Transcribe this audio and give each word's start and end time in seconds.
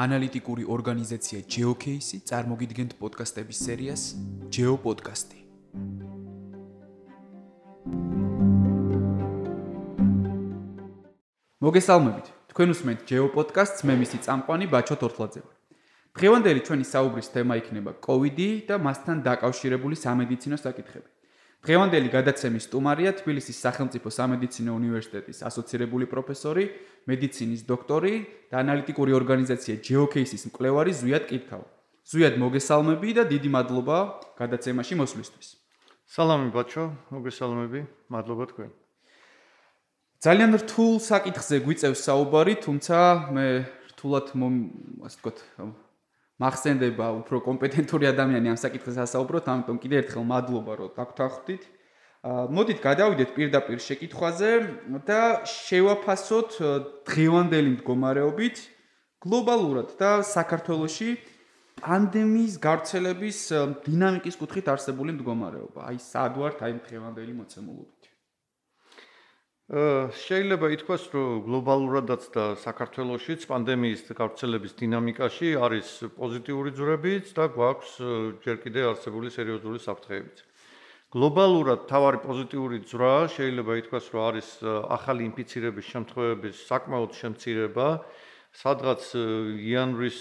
ანალიტიკური 0.00 0.64
ორგანიზაცია 0.74 1.38
GeoCase 1.52 2.18
წარმოგიდგენთ 2.28 2.92
პოდკასტების 3.00 3.58
სერიას 3.66 4.02
GeoPodcast-ი. 4.54 5.40
მოგესალმებით. 11.60 12.26
თქვენ 12.50 12.68
უსმენთ 12.74 13.00
GeoPodcast-ს, 13.10 13.84
მე 13.84 13.94
მისი 14.00 14.18
წამყვანი 14.24 14.66
ბაჩო 14.72 14.96
თორთლაძე. 15.04 15.42
დღევანდელი 16.16 16.60
ჩვენი 16.66 16.84
საუბრის 16.92 17.28
თემა 17.34 17.54
იქნება 17.60 17.92
COVID-ი 18.06 18.48
და 18.68 18.80
მასთან 18.80 19.16
დაკავშირებული 19.28 19.96
სამედიცინო 20.04 20.56
საკითხები. 20.64 21.08
დღევანდელი 21.60 22.08
გადაცემის 22.08 22.66
სტუმარია 22.70 23.12
თბილისის 23.20 23.58
სახელმწიფო 23.60 24.08
სამედიცინო 24.08 24.72
უნივერსიტეტის 24.80 25.44
ასოცირებული 25.44 26.08
პროფესორი, 26.08 26.64
მედიცინის 27.04 27.66
დოქტორი 27.68 28.14
და 28.48 28.64
ანალიტიკური 28.64 29.12
ორგანიზაცია 29.12 29.74
GeoCase-ის 29.84 30.48
მკვლევარი 30.48 30.92
ზვიად 30.96 31.24
კითხავა. 31.28 31.66
ზვიად 32.08 32.34
მოგესალმები 32.40 33.10
და 33.12 33.22
დიდი 33.28 33.48
მადლობა 33.52 33.98
გადაცემაში 34.40 34.94
მოსვლისთვის. 35.04 35.48
სალამი 36.08 36.48
ბაჩო, 36.56 36.84
მოგესალმები, 37.12 37.80
მადლობა 38.08 38.44
თქვენ. 38.50 38.70
ძალიან 40.24 40.50
რთულ 40.64 40.92
საკითხზე 41.00 41.56
გვიწევს 41.60 42.00
საუბარი, 42.08 42.54
თუმცა 42.64 42.96
მე 43.36 43.46
რთულად 43.92 44.26
ასე 44.32 45.16
ვთქვათ 45.20 45.38
მახსენდება 46.40 47.06
უფრო 47.20 47.36
კომპეტენტური 47.44 48.08
ადამიანი 48.10 48.48
ამ 48.54 48.58
საკითხზე 48.60 49.00
ასაუბროთ, 49.04 49.44
ამიტომ 49.52 49.76
კიდევ 49.82 49.98
ერთხელ 50.02 50.24
მადლობა 50.24 50.72
რომ 50.80 50.90
დაგთანხმდით. 50.96 51.62
მოდით 52.56 52.78
გადავიდეთ 52.84 53.30
პირდაპირ 53.36 53.78
შეკითხვაზე 53.80 54.50
და 55.08 55.20
შევაფასოთ 55.48 56.50
დღევანდელი 57.08 57.70
მდგომარეობით 57.76 58.56
გლობალურად 59.24 59.88
და 60.00 60.10
საქართველოში 60.24 61.10
პანდემიის 61.80 62.54
გავრცელების 62.60 63.38
დინამიკის 63.88 64.36
კუთხით 64.40 64.66
არსებული 64.68 65.16
მდგომარეობა. 65.16 65.80
აი 65.88 65.96
სად 65.96 66.32
ვართ 66.40 66.58
აი 66.64 66.72
დღევანდელი 66.88 67.32
მოცემულობით? 67.40 67.99
შეიძლება 69.70 70.66
ითქვას, 70.74 71.02
რომ 71.14 71.46
გლობალურადაც 71.46 72.24
და 72.34 72.44
საქართველოსშიც 72.58 73.46
პანდემიის 73.46 74.00
გავრცელების 74.18 74.72
დინამიკაში 74.74 75.50
არის 75.62 76.10
პოზიტიური 76.18 76.74
ძვრებიც 76.74 77.30
და 77.38 77.46
გვაქვს 77.54 77.92
ჯერ 78.42 78.56
კიდევ 78.66 78.84
არსებული 78.90 79.30
სერიოზული 79.30 79.78
საფრთხეებიც. 79.78 80.42
გლობალურად 81.14 81.86
თავარი 81.86 82.18
პოზიტიური 82.26 82.82
ძვრა 82.82 83.14
შეიძლება 83.30 83.72
ითქვას, 83.78 84.10
რომ 84.10 84.22
არის 84.26 84.48
ახალი 84.90 85.22
ინფიცირების 85.30 85.86
შემთხვევების 85.86 86.56
საკმაოდ 86.66 87.10
შემცირება, 87.14 87.88
სადღაც 88.50 89.02
იანვრის 89.54 90.18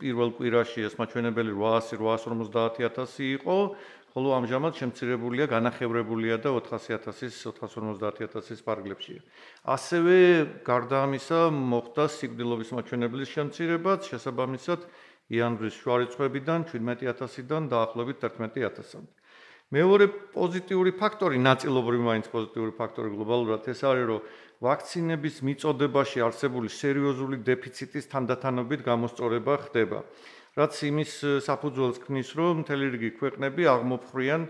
პირველ 0.00 0.30
კვირაში 0.40 0.80
ეს 0.88 0.96
მაჩვენებელი 0.96 1.52
800-850000 1.52 3.20
იყო, 3.36 3.56
ხოლო 4.16 4.30
ამჟამად 4.32 4.78
შემცირებულია, 4.80 5.44
განახევრებულია 5.44 6.40
და 6.40 6.48
400000-ის 6.56 7.36
450000-ის 7.52 8.60
პარგლებშია. 8.64 9.20
ასევე 9.68 10.16
გარდა 10.64 11.04
ამისა, 11.04 11.40
მოხდა 11.52 12.04
სიკვდილობის 12.16 12.70
მაჩვენებლის 12.80 13.28
შემცირებაც, 13.36 14.08
შესაბამისად, 14.08 14.88
იანვრის 15.36 15.74
შუა 15.76 15.96
რიცხვებიდან 16.00 16.60
17000-დან 16.64 17.62
დაახლოებით 17.68 18.16
11000-მდე. 18.24 19.12
მეორე 19.76 20.06
პოზიტიური 20.32 20.92
ფაქტორი, 20.96 21.36
ნაწილობრივ 21.42 22.00
მაინც 22.08 22.26
პოზიტიური 22.32 22.72
ფაქტორი 22.78 23.08
გლობალურად 23.12 23.68
ეს 23.68 23.80
არის, 23.84 24.04
რომ 24.06 24.20
ვაქცინების 24.64 25.36
მიწოდებაში 25.44 26.22
არსებული 26.24 26.70
სერიოზული 26.72 27.36
დეფიციტის 27.44 28.08
თანდათანობით 28.08 28.80
გამოსწორება 28.86 29.54
ხდება. 29.66 29.98
რაც 30.56 30.72
იმის 30.88 31.12
საფუძველს 31.44 31.98
ქმნის, 32.00 32.28
რომ 32.40 32.64
მთელი 32.64 32.86
რიგი 32.96 33.10
ქვეყნები 33.20 33.62
აღმოფხრიან 33.68 34.42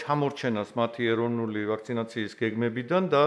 ჩამორჩენას 0.00 0.70
მათი 0.74 1.02
ეროვნული 1.14 1.62
ვაქცინაციის 1.70 2.32
გეგმებიდან 2.40 3.08
და 3.12 3.24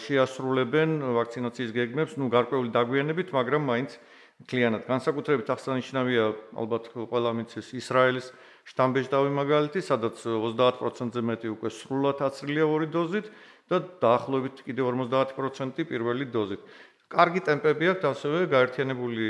შეასრულებენ 0.00 0.90
ვაქცინაციის 1.18 1.70
გეგმებს, 1.74 2.12
ну, 2.16 2.30
გარკვეული 2.30 2.70
დაგვიანებით, 2.70 3.34
მაგრამ 3.34 3.62
მაინც 3.66 3.98
კლიანად 4.46 4.84
განსაკუთრებით 4.84 5.48
აღსანიშნავია 5.48 6.24
ალბათ 6.60 6.92
ყველა 6.92 7.30
მიცეს 7.40 7.72
ისრაელის 7.80 8.26
შტამბეჟდავი 8.68 9.30
მაგალითი, 9.32 9.80
სადაც 9.80 10.20
30%-ზე 10.28 11.22
მეტი 11.24 11.48
უკვე 11.56 11.70
სრულად 11.72 12.20
აცრილია 12.26 12.66
ორი 12.68 12.88
დოზით 12.92 13.30
და 13.70 13.80
დაახლოებით 14.02 14.62
კიდევ 14.66 14.92
50% 14.92 15.88
პირველი 15.88 16.28
დოზით. 16.30 16.60
კარგი 17.06 17.40
ტემპები 17.46 17.86
აქვს 17.92 18.06
ასევე 18.10 18.38
გაერთიანებული 18.50 19.26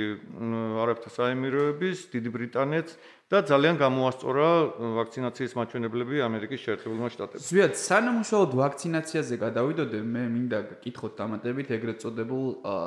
არაბთა 0.80 1.10
საემიროების, 1.12 1.98
დიდი 2.08 2.30
ბრიტანეთს 2.32 2.92
და 3.28 3.38
ძალიან 3.50 3.76
გამოასწორა 3.76 4.48
ვაქცინაციის 4.96 5.52
მაჩვენებლები 5.60 6.16
ამერიკის 6.24 6.60
შეერთებულმა 6.64 7.08
შტატებმა. 7.12 7.44
ზვიად, 7.44 7.74
სანამ 7.76 8.16
უშუალოდ 8.24 8.52
ვაქცინაციაზე 8.56 9.34
გადავიდოდე, 9.44 9.98
მე 10.08 10.22
მინდა 10.36 10.58
გკითხოთ 10.72 11.12
დამატებით 11.20 11.68
ეგრეთ 11.76 11.98
წოდებულ 12.00 12.46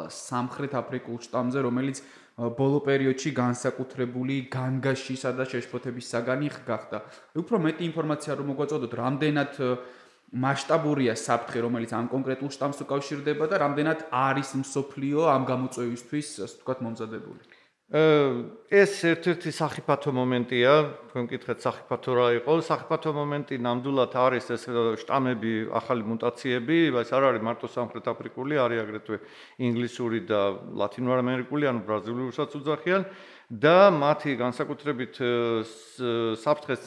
სამხრეთ 0.09 0.73
აფრიკულ 0.81 1.17
შტამზე, 1.21 1.59
რომელიც 1.69 1.97
ბოლო 2.39 2.79
პერიოდში 2.88 3.29
განსაკუთრებული 3.35 4.35
განგაშისა 4.47 5.29
და 5.38 5.44
შეშფოთების 5.44 6.06
საგანი 6.07 6.47
გახდა. 6.66 6.97
უფრო 7.35 7.56
მეტი 7.61 7.83
ინფორმაცია 7.94 8.31
რომ 8.39 8.47
მოგვაწოდოთ, 8.56 8.91
რამდენად 8.95 9.51
მასშტაბურია 10.29 11.16
საფრთხე, 11.17 11.59
რომელიც 11.66 11.91
ამ 11.97 12.09
კონკრეტულ 12.13 12.50
შტამს 12.53 12.84
უკავშირდება 12.85 13.45
და 13.50 13.56
რამდენად 13.66 14.00
არის 14.13 14.50
მსოფლიო 14.62 15.25
ამ 15.25 15.44
გამოწვევისთვის, 15.50 16.28
ასე 16.45 16.56
ვთქვათ, 16.59 16.79
მომზადებული. 16.85 17.44
ეს 17.90 18.91
ერთ-ერთი 19.01 19.50
საფრთხე 19.50 20.12
მომენტია, 20.13 20.73
თქვენ 21.09 21.25
კითხეთ 21.25 21.57
საფრთხე 21.66 22.13
რა 22.13 22.28
იყო? 22.38 22.53
საფრთხე 22.62 23.12
მომენტი 23.18 23.56
ნამდვილად 23.66 24.13
არის 24.13 24.45
ეს 24.53 24.63
შტამები, 25.01 25.73
ახალი 25.73 26.06
მუტაციები, 26.06 26.78
ეს 26.94 27.09
არ 27.09 27.23
არის 27.34 27.41
მარტო 27.50 27.66
სამხრეთ 27.66 28.06
აფრიკული, 28.13 28.62
არის 28.62 28.79
აგრეთვე 28.85 29.18
ინგლისური 29.66 30.19
და 30.29 30.41
ლათინოამერიკული, 30.69 31.66
ანუ 31.66 31.81
ბრაზილიურსაც 31.89 32.50
უძახიან. 32.62 33.01
და 33.50 33.90
მათი 33.90 34.38
განსაკუთრებით 34.38 35.18
საფრთხეს 36.38 36.84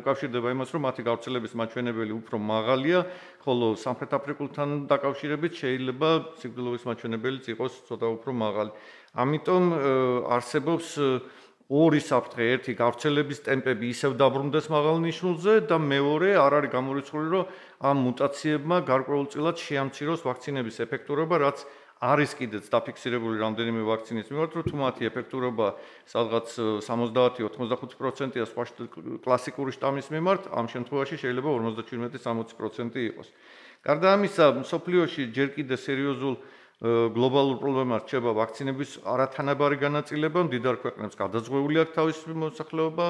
უკავშირდება 0.00 0.48
იმას, 0.56 0.72
რომ 0.72 0.88
მათი 0.88 1.02
გავრცელების 1.04 1.52
მაჩვენებელი 1.60 2.12
უფრო 2.16 2.40
მაღალია, 2.40 3.04
ხოლო 3.44 3.76
სამხრეთ 3.76 4.16
აფრიკულთან 4.16 4.68
დაკავშირებით 4.88 5.52
შეიძლება 5.60 6.08
სიკვდილობის 6.40 6.82
მაჩვენებელიც 6.88 7.44
იყოს 7.52 7.72
ცოტა 7.84 8.06
უფრო 8.16 8.32
მაღალი. 8.32 8.70
ამიტომ 9.12 9.62
არსებობს 10.24 10.88
ორი 11.66 12.00
საფრთხე, 12.00 12.44
ერთი 12.56 12.72
გავრცელების 12.78 13.38
ტემპები 13.42 13.86
ისევ 13.90 14.14
დაბრუნდეს 14.16 14.66
მაღალ 14.70 14.96
ნიშნულზე 15.02 15.54
და 15.66 15.76
მეორე 15.82 16.30
არ 16.38 16.52
არის 16.62 16.70
გამორიცხული, 16.72 17.28
რომ 17.34 17.44
ამ 17.82 17.96
მუტაციებმა 18.06 18.76
გარკვეულწილად 18.86 19.56
შეამციროს 19.58 20.20
ვაქცინების 20.24 20.76
ეფექტურობა, 20.86 21.36
რაც 21.42 21.58
არის 21.96 22.30
კიდეც 22.36 22.68
დაფიქსირებული 22.68 23.40
რამდენიმე 23.40 23.80
ვაქცინის 23.88 24.28
მიმართ, 24.28 24.50
რომ 24.52 24.64
თუ 24.68 24.76
მათი 24.76 25.02
ეფექტურობა 25.08 25.66
სადღაც 26.12 26.46
70-85%-ია 26.84 28.44
სხვა 28.52 28.64
კლასიკური 29.24 29.70
შტამის 29.72 30.12
მიმართ, 30.12 30.42
ამ 30.52 30.66
შემთხვევაში 30.68 31.16
შეიძლება 31.16 31.48
57-60% 31.56 33.00
იყოს. 33.00 33.28
გარდა 33.80 34.08
ამისა, 34.12 34.44
სოფლიოში 34.66 35.22
ჯერ 35.32 35.48
კიდე 35.56 35.76
სერიოზულ 35.80 36.34
გლობალურ 37.16 37.56
პრობლემას 37.56 38.04
რჩება 38.04 38.30
ვაქცინების 38.36 38.90
არათანაბარი 39.08 39.76
განაწილება, 39.80 40.44
მდიდარ 40.44 40.76
ქვეყნებს 40.84 41.16
გადაძღვეული 41.16 41.76
აქვს 41.80 41.96
თავისი 41.96 42.36
მოსახლეობა, 42.36 43.06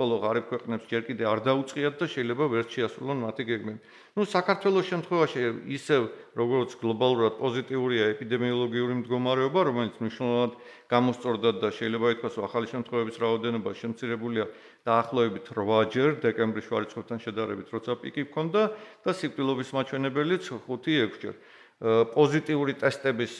ხოლო 0.00 0.16
ღარიბ 0.24 0.44
ქვეყნებს 0.48 0.88
ჯერ 0.88 1.02
კიდე 1.04 1.24
არ 1.28 1.40
დაუწყიათ 1.44 1.94
და 2.00 2.06
შეიძლება 2.08 2.44
ვერ 2.48 2.64
შეასრულონ 2.72 3.18
მათი 3.20 3.44
გეგმები. 3.44 3.80
ნუ 4.16 4.22
საქართველოს 4.24 4.86
შემთხვევაში 4.88 5.40
ისევ 5.76 6.02
როგორც 6.40 6.70
გლობალურად 6.80 7.34
პოზიტიურია 7.36 8.04
ეპიდემიოლოგიური 8.16 8.94
მდგომარეობა, 9.04 9.60
რომელიც 9.68 9.94
მნიშვნელოვნად 10.00 10.52
გამოსწორდა 10.88 11.50
და 11.60 11.68
შეიძლება 11.68 12.06
ითქვას, 12.16 12.34
რომ 12.40 12.44
ახალი 12.48 12.66
შემთხვევების 12.72 13.16
რაოდენობა 13.20 13.70
შემცირებულია 13.76 14.44
დაახლოებით 14.88 15.44
8ჯერ 15.52 16.10
დეკემბრის 16.24 16.64
შუა 16.64 16.78
რიცხვებთან 16.80 17.18
შედარებით, 17.20 17.66
როცა 17.68 17.92
პიკი 18.00 18.22
ჰქონდა 18.32 18.62
და 19.04 19.10
სიკვდილობის 19.20 19.68
მაჩვენებელიც 19.76 20.44
5-6ჯერ. 20.64 21.34
პოზიტიური 21.80 22.72
ტესტების 22.76 23.32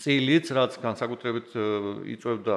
წილიც, 0.00 0.50
რაც 0.56 0.78
განსაკუთრებით 0.82 1.54
იწევდა 2.14 2.56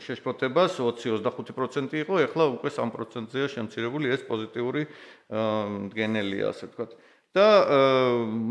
შეშფოთებას 0.00 0.78
20-25% 0.80 1.98
იყო, 2.00 2.20
ეხლა 2.26 2.44
უკვე 2.56 2.70
3%-ზეა 2.72 3.48
შემცირებული 3.52 4.12
ეს 4.14 4.24
პოზიტიური 4.24 4.86
მდგენელია, 5.28 6.52
ასე 6.54 6.70
ვთქვათ. 6.70 6.96
და 7.36 7.48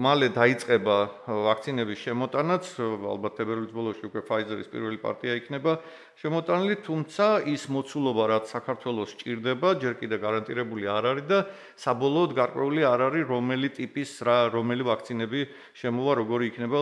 მალე 0.06 0.30
დაიწყება 0.36 0.98
ვაქცინების 1.26 2.00
შემოტანაც, 2.06 2.64
ალბათ 2.86 3.34
თებერვლის 3.40 3.74
ბოლოში 3.74 4.04
უკვე 4.06 4.22
Pfizer-ის 4.30 4.70
პირველი 4.70 5.00
პარტია 5.02 5.38
იქნება 5.42 5.74
შემოტანილი, 6.22 6.76
თუმცა 6.86 7.26
ის 7.50 7.64
მოცულობა, 7.74 8.24
რაც 8.30 8.46
საქართველოს 8.54 9.12
ჭირდება, 9.26 9.70
ჯერ 9.82 9.94
კიდევ 9.98 10.20
გარანტირებული 10.22 10.86
არ 10.86 11.06
არის 11.12 11.26
და 11.26 11.40
საბოლოოდ 11.82 12.32
გარკვეული 12.38 12.82
არ 12.86 13.02
არის, 13.10 13.26
რომელი 13.26 13.70
ტიპის 13.74 14.12
რა, 14.22 14.38
რომელი 14.54 14.84
ვაქცინები 14.86 15.42
შემოვა, 15.82 16.12
როგორი 16.22 16.44
იქნება 16.54 16.80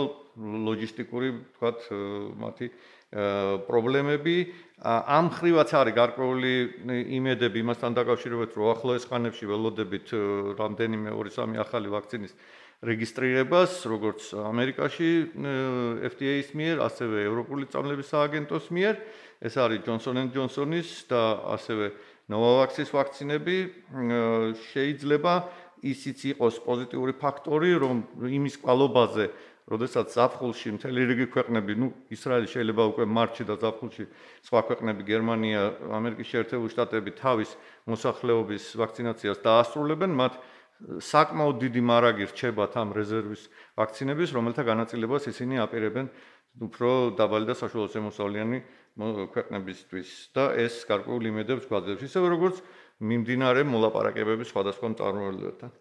ლოჯისტიკური, 0.67 1.27
თქვათ, 1.55 1.79
მათი 2.43 2.67
პრობლემები. 3.13 4.37
ამ 4.83 5.29
ხრივაც 5.31 5.69
არის 5.79 5.95
გარკვეული 5.95 6.53
იმედები 7.15 7.57
იმასთან 7.63 7.91
დაკავშირებით 7.95 8.51
რომ 8.57 8.67
ახლოეს 8.73 9.05
ხანებში 9.07 9.45
ველოდებით 9.47 10.07
რამდენიმე 10.59 11.09
2-3 11.13 11.61
ახალი 11.61 11.87
ვაქცინის 11.93 12.33
რეგისტრირებას 12.83 13.71
როგორც 13.87 14.33
ამერიკაში 14.35 15.09
FDA-ის 16.09 16.49
მიერ 16.51 16.83
ასევე 16.83 17.17
ევროპული 17.29 17.69
წამლების 17.71 18.11
სააგენტოს 18.11 18.65
მიერ. 18.75 18.95
ეს 19.43 19.55
არის 19.59 19.79
Johnson 19.87 20.19
& 20.27 20.35
Johnson-ის 20.35 21.07
და 21.07 21.21
ასევე 21.55 21.91
Novavax-ის 22.27 22.89
ვაქცინები. 22.91 23.57
შეიძლება 24.71 25.33
ისიც 25.83 26.19
იყოს 26.35 26.63
პოზიტიური 26.63 27.13
ფაქტორი 27.19 27.71
რომ 27.83 27.97
იმის 28.23 28.55
კვალობაზე 28.63 29.25
როდესაც 29.71 30.11
ზაფხულში 30.11 30.75
მთელი 30.75 31.01
რიგი 31.09 31.27
ქვეყნები, 31.31 31.73
ну, 31.79 31.87
ისრაელი 32.11 32.47
შეიძლება 32.51 32.83
უკვე 32.91 33.05
მარტში 33.07 33.43
და 33.47 33.55
ზაფხულში 33.63 34.05
სხვა 34.43 34.61
ქვეყნები, 34.67 35.01
გერმანია, 35.07 35.61
ამერიკის 35.87 36.27
შეერთებული 36.33 36.73
შტატები 36.73 37.11
თავის 37.15 37.55
მოსახლეობის 37.87 38.63
ვაქცინაციას 38.81 39.39
დაასრულებენ, 39.39 40.11
მათ 40.19 40.33
საკმაოდ 40.83 41.55
დიდი 41.63 41.81
მარაგი 41.87 42.25
რჩებათ 42.33 42.73
ამ 42.75 42.89
რეზერვის 42.97 43.43
ვაქცინების, 43.79 44.29
რომელთა 44.35 44.63
განაწილებას 44.67 45.23
ისინი 45.31 45.63
აპირებენ 45.63 46.09
უფრო 46.67 46.89
დაბალი 47.17 47.47
და 47.49 47.55
საშუალო 47.55 47.89
შემოსავლიანი 47.93 48.59
ქვეყნებისთვის 49.33 50.09
და 50.35 50.43
ეს 50.59 50.83
გარკვეული 50.85 51.31
იმედებს 51.33 51.65
გვაძლევს, 51.71 52.03
ისე 52.03 52.19
როგორც 52.19 52.59
მიმდინარე 53.01 53.63
მოლაპარაკებების 53.65 54.51
სხვადასხვა 54.53 54.87
მწარმოებლებთან. 54.93 55.71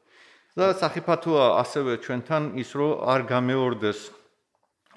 და 0.59 0.73
საფათოა 0.77 1.47
ასევე 1.63 1.97
ჩვენთან 2.05 2.43
ის 2.61 2.71
რომ 2.77 2.93
არ 3.09 3.21
გამეორდეს 3.31 4.01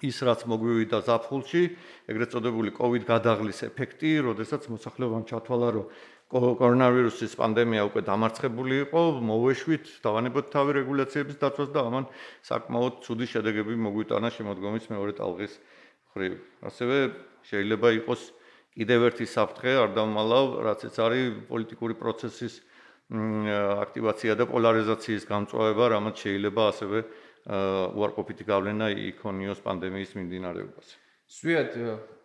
ის 0.03 0.17
რაც 0.27 0.43
მოგვივიდა 0.51 0.99
ზაფხულში, 1.07 1.63
ეგრეთ 2.11 2.29
წოდებული 2.35 2.75
COVID 2.75 3.03
გადაღლის 3.07 3.63
ეფექტი, 3.71 4.11
როდესაც 4.27 4.67
მოსახლეობამ 4.67 5.23
ჩათვალა 5.29 5.69
რომ 5.79 5.85
კორონავირუსის 6.35 7.37
პანდემია 7.39 7.85
უკვე 7.87 8.01
დამარცხებული 8.03 8.75
იყო, 8.89 9.01
მოვეშვით, 9.23 9.85
დავანებოთ 10.03 10.45
თავი 10.51 10.71
რეგულაციების 10.81 11.37
დაცვას 11.39 11.69
და 11.71 11.81
ამან 11.87 12.05
საკმაოდ 12.43 12.93
ცუდი 13.05 13.25
შედეგები 13.29 13.73
მოგვიტანა 13.87 14.29
შემოდგომის 14.35 14.85
მეორე 14.91 15.13
ტალღის 15.15 15.53
ხრივ. 16.11 16.33
ასევე 16.65 16.97
შეიძლება 17.45 17.87
იყოს 18.03 18.21
კიდევ 18.75 18.99
ერთი 19.07 19.25
საფრთხე, 19.31 19.71
არ 19.85 19.89
დამალავ, 19.95 20.47
რაც 20.65 20.79
ეს 20.89 20.95
არის 20.99 21.25
პოლიტიკური 21.47 21.93
პროცესის 21.95 22.53
აქტივაცია 23.11 24.33
და 24.33 24.45
პოლარიზაციის 24.49 25.23
გამწვავება, 25.29 25.85
რამაც 25.93 26.15
შეიძლება 26.25 26.61
ასევე 26.73 26.99
უარყოფითი 27.45 28.43
გავლენა 28.49 28.85
იქონიოს 29.13 29.59
პანდემიის 29.61 30.11
მიმდინარეობაზე. 30.17 30.93
სვიად, 31.25 31.69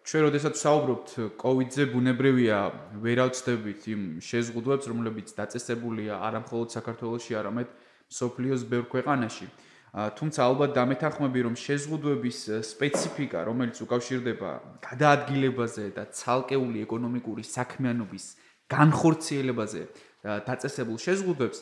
ჩვენ 0.00 0.23
როდესაც 0.25 0.55
საუბრობთ 0.56 1.09
COVID-ზე, 1.37 1.85
ბუნებრივია 1.93 2.59
ვერავწდებით 3.05 3.81
იმ 3.93 4.03
შეზღუდვებს, 4.25 4.85
რომლებიც 4.88 5.29
დაწესებულია 5.37 6.17
არა 6.25 6.41
მხოლოდ 6.49 6.69
საქართველოში, 6.81 7.32
არამედ 7.37 7.69
სოფლიოს 8.09 8.62
ბევრ 8.65 8.87
ქვეყანაში. 8.88 9.47
თუმცა 9.91 10.41
ალბათ 10.47 10.71
დამეთანხმები, 10.79 11.41
რომ 11.50 11.55
შეზღუდვების 11.61 12.38
სპეციფიკა, 12.62 13.38
რომელიც 13.44 13.77
უკავშირდება 13.85 14.50
გადაადგილებაზე 14.87 15.85
და 15.99 16.05
ცალკეული 16.15 16.79
ეკონომიკური 16.87 17.43
საქმიანობის 17.43 18.25
განხორციელებაზე, 18.71 19.82
დაწესებულ 20.25 20.96
შეზღუდვებს 21.00 21.58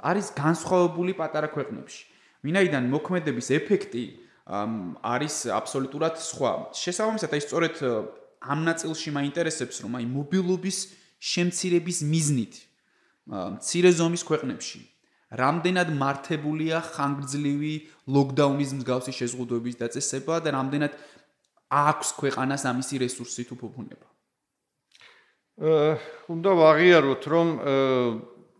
არის 0.00 0.26
განსხვავებული 0.38 1.12
პატარა 1.18 1.48
ქვეყნებში. 1.52 2.02
ვინაიდან 2.42 2.84
მოქმედების 2.90 3.48
ეფექტი 3.58 4.04
არის 5.02 5.34
აბსოლუტურად 5.54 6.14
სხვა. 6.18 6.52
შესაბამისად, 6.74 7.30
აი 7.30 7.42
სწორედ 7.46 7.74
ამ 8.42 8.58
ნაწილში 8.66 9.10
მაინტერესებს, 9.14 9.76
რომ 9.86 9.92
აი 10.02 10.06
მობილობის 10.10 10.78
შემცირების 11.22 11.98
მიზნით 12.02 12.54
მცირე 13.30 13.90
ზომის 13.94 14.22
ქვეყნებში 14.26 14.80
რამდენად 15.32 15.88
მართებულია 15.96 16.78
ხანგრძლივი 16.92 17.74
ლოკდაუნის 18.12 18.72
მსგავსი 18.76 19.12
შეზღუდვების 19.16 19.78
დაწესება 19.80 20.40
და 20.44 20.50
რამდენად 20.58 20.92
აქვს 21.72 22.08
ქვეყანას 22.20 22.62
ამისი 22.68 23.00
რესურსი 23.00 23.48
თუ 23.48 23.56
ფუფუნება. 23.62 24.11
უნდა 25.60 26.50
ვაღიაროთ, 26.56 27.22
რომ 27.28 27.48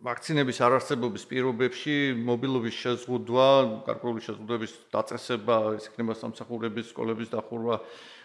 ვაქცინების 0.03 0.57
არარსებობის 0.61 1.23
პირობებში 1.25 1.95
მობილობის 2.21 2.75
შეზღუდვა, 2.75 3.47
გარკვეული 3.87 4.21
შეზღუდვების 4.21 4.71
დაწესება, 4.93 5.57
ეს 5.79 5.89
იქნება 5.89 6.13
სამსახურების, 6.13 6.91
სკოლების 6.93 7.31
დახურვა, 7.33 7.79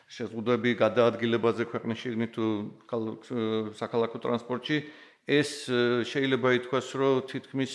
შეზღუდვები 0.09 0.71
გადაადგილებაზე 0.85 1.65
ქვეყნის 1.71 1.99
შიგნით 2.03 2.31
თუ 2.37 2.47
საქალაქო 3.79 4.19
ტრანსპორტში, 4.21 4.79
ეს 5.29 5.51
შეიძლება 6.13 6.49
ითქვას, 6.61 6.89
რომ 6.93 7.25
თითქმის 7.31 7.73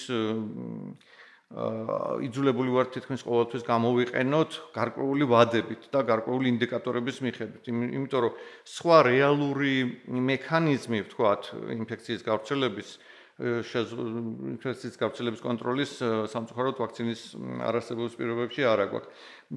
იძულებული 1.54 2.72
ვარ 2.74 2.88
თითქმის 2.94 3.22
ყოველთვის 3.30 3.64
გამოვიყენოთ 3.68 4.52
გარკვეული 4.74 5.26
ვადებით 5.30 5.82
და 5.94 6.02
გარკვეული 6.02 6.48
ინდიკატორების 6.50 7.18
მიხედვით. 7.22 7.64
იმიტომ 7.70 8.22
რომ 8.26 8.34
სხვა 8.66 8.98
რეალური 9.06 9.74
მექანიზმი, 10.10 11.00
ვთქვათ, 11.06 11.44
ინფექციის 11.78 12.22
გავრცელების 12.26 12.90
ინფექციის 13.34 14.98
გავრცელების 15.02 15.42
კონტროლის 15.42 15.92
სამწუხაროდ 16.30 16.78
ვაქცინის 16.78 17.22
არარსებობის 17.66 18.14
პირობებში 18.14 18.62
არ 18.62 18.80
აქვს. 18.86 19.06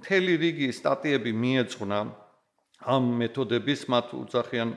მთელი 0.00 0.32
რიგი 0.40 0.69
სტატიები 0.72 1.32
მიეძღვნა 1.37 1.99
ამ 2.88 3.04
მეთოდების, 3.20 3.81
მათ 3.92 4.06
უძახიან 4.16 4.69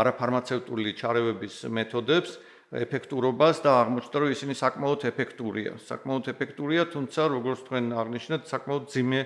არაფარმაცევტული 0.00 0.90
ჩარევების 0.96 1.54
მეთოდებს. 1.68 2.30
ეფექტურობას 2.74 3.62
და 3.62 3.70
აღმოჩნდა 3.86 4.16
რომ 4.22 4.30
ისინი 4.34 4.54
საკმაოდ 4.58 5.00
ეფექტურია. 5.12 5.72
საკმაოდ 5.86 6.24
ეფექტურია, 6.34 6.82
თუმცა 6.90 7.20
როგორც 7.30 7.60
თქვენ 7.66 7.84
აღნიშნეთ, 7.94 8.42
საკმაოდ 8.50 8.84
ძიმე 8.90 9.20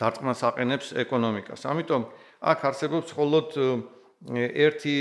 დარტყმას 0.00 0.40
აყენებს 0.48 0.86
ეკონომიკას. 1.04 1.60
ამიტომ 1.68 2.02
აქ 2.40 2.58
არსებობს 2.68 3.08
მხოლოდ 3.12 3.48
ერთი 4.26 4.96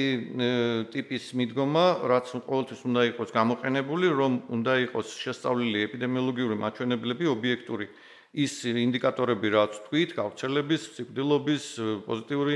ტიპის 0.92 1.24
მიდგომა, 1.40 1.86
რაც 2.04 2.26
ყოველთვის 2.36 2.82
უნდა 2.84 3.02
იყოს 3.16 3.30
გამოყენებული, 3.32 4.08
რომ 4.12 4.34
უნდა 4.52 4.74
იყოს 4.92 5.08
შესწავლილი 5.24 5.78
ეპიდემიოლოგიური 5.88 6.56
მაჩვენებლები, 6.60 7.26
ობიექტური 7.32 7.88
ის 8.36 8.54
ინდიკატორები, 8.68 9.48
რაც 9.56 9.72
თქვით, 9.88 10.10
გავრცელების, 10.20 10.82
სიკვდილობის, 11.00 11.64
პოზიტიური 12.04 12.56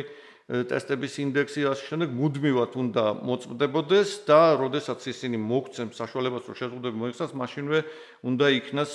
ტესტების 0.49 1.13
ინდექსი 1.21 1.65
ასე 1.69 1.83
შემდეგ 1.93 2.13
მუდმივად 2.17 2.73
უნდა 2.81 3.03
მოწმდებოდეს 3.21 4.09
და 4.25 4.57
როდესაც 4.57 5.05
ისინი 5.13 5.37
მოგცემ 5.37 5.93
საშუალებას 5.93 6.49
რომ 6.49 6.57
შეზღუდვები 6.57 6.97
მოიხსნას, 7.05 7.33
მაშინვე 7.37 7.79
უნდა 8.25 8.45
იქნას 8.57 8.91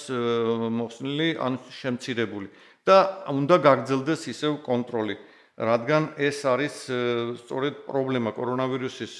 მოხსნილი 0.74 1.28
ან 1.38 1.52
შემცირებული. 1.78 2.48
და 2.84 3.24
უნდა 3.32 3.56
გაგრძელდეს 3.64 4.22
ისევ 4.28 4.60
კონტროლი, 4.66 5.16
რადგან 5.56 6.12
ეს 6.20 6.44
არის 6.44 6.74
სწორედ 7.40 7.86
პრობლემა 7.88 8.34
კორონავირუსის 8.36 9.14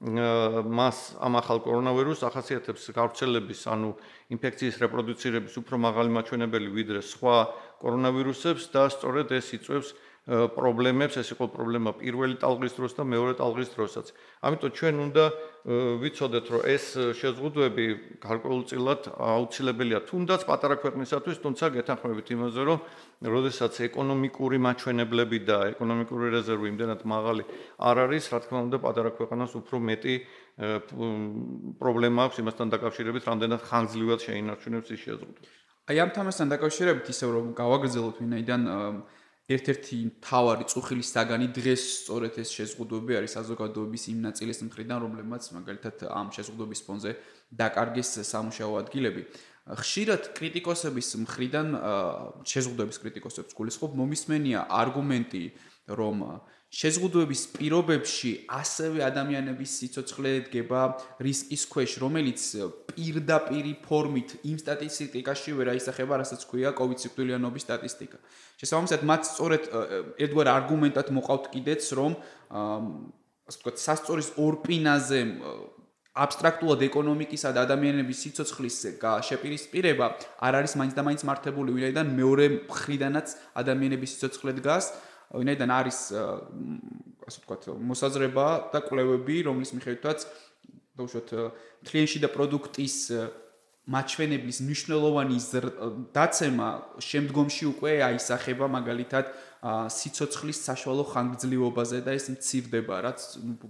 მას 0.00 1.18
ამ 1.20 1.36
ახალ 1.36 1.58
კორონავირუსს 1.64 2.24
ახასიათებს 2.24 2.82
გავრცელების, 2.96 3.60
ანუ 3.68 3.90
ინფექციის 4.32 4.80
რეპროდუცირების 4.80 5.54
უფრო 5.60 5.76
მაღალი 5.84 6.10
მაჩვენებელი 6.16 6.68
ვიდრე 6.72 7.00
სხვა 7.04 7.36
კორონავირუსებს 7.84 8.64
და 8.72 8.88
სწორედ 8.88 9.36
ეს 9.36 9.46
იწევს 9.58 9.88
პრობლემებს, 10.24 11.20
ეს 11.20 11.36
იყო 11.36 11.52
პრობლემა 11.52 11.90
პირველი 12.00 12.40
ტალღის 12.40 12.72
დროს 12.80 12.92
და 12.96 13.04
მეორე 13.04 13.32
ტალღის 13.36 13.68
დროსაც. 13.76 14.06
ამიტომ 14.40 14.70
ჩვენ 14.72 14.94
უნდა 15.04 15.24
ვიცოდეთ, 16.00 16.46
რომ 16.48 16.62
ეს 16.64 16.84
შეზღუდვები 17.20 17.84
გარკვეულწილად 18.24 19.00
აუცილებელია 19.20 20.00
თუნდაც 20.08 20.40
პატარა 20.48 20.76
ქვეყნისათვის, 20.80 21.36
თუმცა 21.44 21.64
გეთანხმებით 21.76 22.26
იმაზე, 22.40 22.60
რომ 22.64 22.78
როდესაც 23.20 23.72
ეკონომიკური 23.84 24.56
მაჩვენებლები 24.64 25.38
და 25.44 25.56
ეკონომიკური 25.76 26.26
რეზერვი 26.40 26.66
იმდენად 26.72 27.00
მაღალი 27.04 27.44
არ 27.84 27.96
არის, 28.08 28.24
რა 28.32 28.38
თქმა 28.48 28.58
უნდა, 28.64 28.76
პატარა 28.80 29.10
ქვეყანას 29.12 29.52
უფრო 29.60 29.76
მეტი 29.76 30.14
პრობლემა 31.76 32.20
აქვს 32.24 32.36
იმასთან 32.40 32.68
დაკავშირებით, 32.72 33.22
რამდენად 33.28 33.60
ხანგრძლივად 33.60 34.20
შეინარჩუნებს 34.24 34.88
ის 34.88 35.00
შეზღუდვა. 35.04 35.52
აი 35.84 35.96
ამ 36.00 36.10
თემასთან 36.16 36.48
დაკავშირებით 36.48 37.06
ისევ 37.12 37.28
რომ 37.36 37.46
გავაგრძელოთ 37.60 38.16
ვინაიდან 38.24 38.60
ერთ-ერთი 39.44 39.96
თავარი 40.24 40.64
წუხილის 40.72 41.08
საგანი 41.12 41.48
დღეს 41.52 41.82
სწორედ 42.00 42.38
ეს 42.40 42.48
შეზღუდვები 42.56 43.12
არის 43.20 43.34
საზოგადოების 43.36 44.04
იმ 44.12 44.18
ნაწილის 44.24 44.60
მხრიდან, 44.64 44.98
რომლებმაც 45.04 45.42
მაგალითად 45.52 45.96
ამ 46.08 46.32
შეზღუდვების 46.32 46.80
ფონზე 46.88 47.12
დაკარგეს 47.52 48.10
სამუშაო 48.24 48.72
ადგილები. 48.80 49.22
ხშირად 49.64 50.22
კრიტიკოსების 50.36 51.08
მხრიდან 51.24 51.68
შეზღუდვების 52.48 52.98
კრიტიკოსებს 53.04 53.52
გულისხმობ 53.56 53.92
მომისმენია 54.00 54.60
არგუმენტი 54.80 55.44
რომ 55.92 56.16
შეზღუდვების 56.74 57.42
პირობებში 57.54 58.30
ასევე 58.50 59.04
ადამიანების 59.06 59.74
სიცოცხლე 59.78 60.32
დგება 60.48 60.80
რისკის 61.22 61.62
ქვეშ, 61.70 61.92
რომელიც 62.02 62.40
პირდაპირი 62.90 63.74
ფორმით 63.84 64.34
იმ 64.42 64.56
სტატისტიკაში 64.58 65.54
ვერ 65.54 65.70
აისახება, 65.74 66.18
რასაც 66.18 66.42
ქვია 66.50 66.74
COVID 66.74 66.98
სიკვდილიანობის 67.04 67.66
სტატისტიკა. 67.68 68.18
შესაბამისად, 68.58 69.06
მათ 69.06 69.22
სწორედ 69.30 69.62
ერთგვარ 70.18 70.48
არგუმენტად 70.58 71.14
მოყავთ 71.14 71.44
კიდეც, 71.54 71.82
რომ 71.94 72.12
ასე 72.50 73.56
ვთქვათ, 73.60 73.76
სასწორის 73.86 74.28
ორპინაზე 74.40 75.20
აბსტრაქტულად 76.14 76.82
ეკონომიკისა 76.86 77.50
და 77.54 77.64
ადამიანების 77.66 78.18
სიცოცხლის 78.22 78.76
შეპირისპირება 79.28 80.06
არ 80.46 80.52
არის 80.62 80.72
მაინც 80.78 80.94
და 80.94 81.02
მაინც 81.06 81.22
მართებული, 81.26 81.74
ვინაიდან 81.74 82.06
მეორე 82.14 82.44
მხრიდანაც 82.70 83.34
ადამიანების 83.58 84.12
სიცოცხლე 84.14 84.52
დგას. 84.62 84.84
ვინაიდან 85.34 85.70
არის 85.74 85.98
ასე 87.24 87.38
ვთქვათ 87.40 87.62
მოსაზრება 87.90 88.46
და 88.74 88.80
კვლევები 88.86 89.36
რომლის 89.48 89.74
მიხედვითაც 89.76 90.26
დაუშვათ 90.98 91.28
კლიენტში 91.88 92.18
და 92.24 92.28
პროდუქტის 92.34 92.96
მაჩვენებლის 93.84 94.58
მნიშვნელოვანი 94.64 95.38
დაცემა 96.16 96.68
შემდგომში 97.04 97.64
უკვე 97.68 97.92
აისახება 98.06 98.68
მაგალითად 98.80 99.28
სიცოცხლის 99.64 100.60
საშუალო 100.64 101.04
ხანგრძლივობაზე 101.12 102.00
და 102.06 102.14
ეს 102.16 102.30
მცირდება 102.32 102.96
რაც 103.04 103.20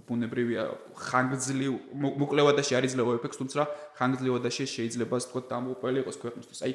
ბუნებრივია 0.07 0.63
ხანგრძლივ 1.07 1.73
მოკლევადაში 2.21 2.79
არის 2.79 2.95
ძლევა 2.95 3.17
ეფექტს 3.19 3.39
თუმცა 3.43 3.67
ხანგრძლივადაში 3.99 4.63
შეიძლება 4.75 5.19
ასე 5.19 5.27
ვთქვათ 5.31 5.45
დამოუკებელი 5.51 5.99
იყოს 6.03 6.17
ქვეყნისთვის. 6.23 6.59
აი 6.63 6.73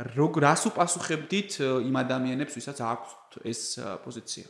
როგორ 0.00 0.40
რას 0.40 0.64
უპასუხებდით 0.72 1.60
იმ 1.60 1.96
ადამიანებს, 2.00 2.56
ვისაც 2.56 2.78
აქვს 2.80 3.40
ეს 3.44 3.60
პოზიცია? 4.04 4.46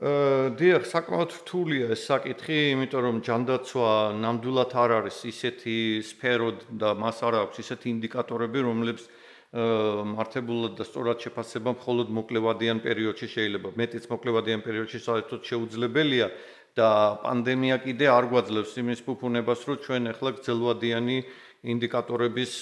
აა 0.00 0.56
დიახ, 0.56 0.82
საკმაოდ 0.88 1.30
რთულია 1.44 1.86
ეს 1.92 2.08
საკითხი, 2.08 2.58
იმიტომ 2.72 3.02
რომ 3.04 3.16
ჯანდაცვა 3.20 3.90
ნამდვილად 4.16 4.72
არ 4.72 4.90
არის 4.98 5.18
ისეთი 5.28 5.76
სფერო 6.08 6.48
და 6.80 6.96
მას 6.96 7.20
არ 7.20 7.34
აქვს 7.44 7.60
ისეთი 7.60 7.86
ინდიკატორები, 8.00 8.58
რომლებიც 8.64 9.04
აა 9.04 10.08
მართებულად 10.14 10.72
და 10.80 10.84
სწორად 10.88 11.18
შეფასება 11.20 11.70
მხოლოდ 11.76 12.08
მოკლევადიან 12.16 12.78
პერიოდში 12.80 13.28
შეიძლება. 13.28 13.68
მეტიც 13.76 14.04
მოკლევადიან 14.08 14.60
პერიოდში 14.64 14.98
საერთოდ 15.04 15.40
შეუძლებელია 15.44 16.26
და 16.78 16.88
პანდემია 17.20 17.76
კიდე 17.84 18.06
არ 18.08 18.24
გვაძლევს 18.32 18.72
იმის 18.80 19.00
ფუფუნებას, 19.04 19.60
რომ 19.68 19.76
ჩვენ 19.84 20.02
ახლა 20.14 20.30
გრძელვადიანი 20.38 21.16
ინდიკატორების 21.60 22.52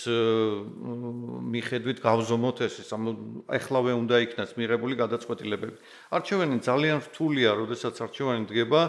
მიხედვით 1.55 1.99
გავზომოთ 2.03 2.63
ეს 2.67 2.91
ახლავე 2.91 3.93
უნდა 3.95 4.17
იქნას 4.27 4.51
მიღებული 4.59 4.99
გადაწყვეტილებები. 4.99 5.79
არჩევანი 6.19 6.57
ძალიან 6.67 6.99
რთულია, 7.07 7.51
როდესაც 7.63 7.95
არჩევანი 7.95 8.43
დგება 8.51 8.83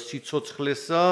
სიცოცხლესა, 0.00 1.02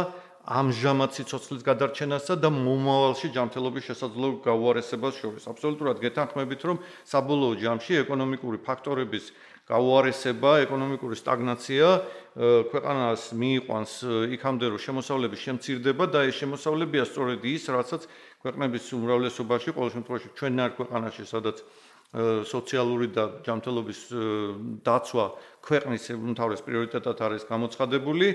ამჟამად 0.42 1.14
სიცოცხლის 1.14 1.62
გადარჩენასა 1.62 2.34
და 2.42 2.50
მომავალში 2.50 3.28
ჯანმრთელობის 3.30 3.84
შესაძლებლობ 3.86 4.40
გაუარესებას 4.42 5.14
შორის. 5.22 5.46
აბსოლუტურად 5.46 6.02
გეთანხმებით, 6.02 6.60
რომ 6.66 6.76
საბოლოო 7.06 7.54
ჯამში 7.62 7.92
ეკონომიკური 8.02 8.58
ფაქტორების 8.66 9.24
გაუარესება, 9.70 10.50
ეკონომიკური 10.66 11.14
სტაგნაცია 11.14 11.86
ქვეყანას 12.74 13.22
მიიყვანს 13.38 13.92
იქამდე 14.34 14.66
რომ 14.74 14.82
შემოსავლების 14.82 15.40
შემცირდება 15.46 16.04
და 16.10 16.26
ეს 16.26 16.34
შემოსავლებია 16.42 17.04
სწორედ 17.06 17.40
ის, 17.46 17.62
რაცაც 17.70 18.02
ქვეყნების 18.42 18.84
უმრავლესობაში, 18.98 19.68
ყოველ 19.78 19.90
შემთხვევაში 19.94 20.28
ჩვენ 20.34 20.54
არ 20.66 20.70
ქვეყანაში, 20.74 21.22
სადაც 21.22 21.62
სოციალური 22.12 23.08
და 23.08 23.40
ჯანმრთელობის 23.40 24.00
დაცვა 24.84 25.24
ქვეყნის 25.64 26.02
უმთავრეს 26.12 26.60
პრიორიტეტად 26.60 27.18
არის 27.24 27.42
გამოცხადებული, 27.48 28.28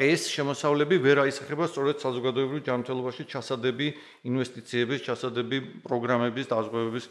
ეს 0.00 0.22
შემოსავლები 0.32 0.96
ვერ 1.04 1.28
აისახება 1.28 1.68
სწორედ 1.68 2.00
საზოგადოებრივ 2.00 2.60
ჯანმრთელობაში 2.64 3.28
ჩასადები 3.28 3.86
ინვესტიციების, 4.32 5.04
ჩასადები 5.12 5.58
პროგრამების 5.84 6.46
დაზღვევების 6.48 7.04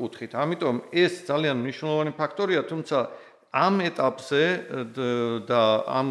კუთხით. 0.00 0.32
ამიტომ 0.40 0.76
ეს 0.88 1.12
ძალიან 1.28 1.56
მნიშვნელოვანი 1.60 2.12
ფაქტორია, 2.16 2.60
თუმცა 2.64 2.96
ამ 3.50 3.82
ეტაპზე 3.82 4.42
და 5.46 5.62
ამ 5.90 6.08